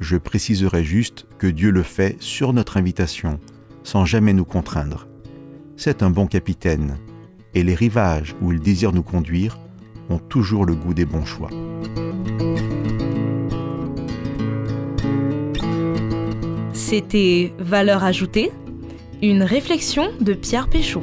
Je 0.00 0.16
préciserai 0.16 0.82
juste 0.84 1.26
que 1.38 1.46
Dieu 1.46 1.70
le 1.70 1.82
fait 1.82 2.16
sur 2.20 2.54
notre 2.54 2.78
invitation, 2.78 3.38
sans 3.82 4.06
jamais 4.06 4.32
nous 4.32 4.46
contraindre. 4.46 5.06
C'est 5.76 6.02
un 6.02 6.08
bon 6.08 6.26
capitaine, 6.26 6.96
et 7.52 7.62
les 7.62 7.74
rivages 7.74 8.34
où 8.40 8.52
il 8.52 8.60
désire 8.60 8.92
nous 8.92 9.02
conduire 9.02 9.58
ont 10.08 10.18
toujours 10.18 10.64
le 10.64 10.74
goût 10.74 10.94
des 10.94 11.04
bons 11.04 11.26
choix. 11.26 11.50
C'était 16.72 17.52
Valeur 17.58 18.02
ajoutée, 18.02 18.50
une 19.20 19.42
réflexion 19.42 20.08
de 20.22 20.32
Pierre 20.32 20.68
Péchaud. 20.68 21.02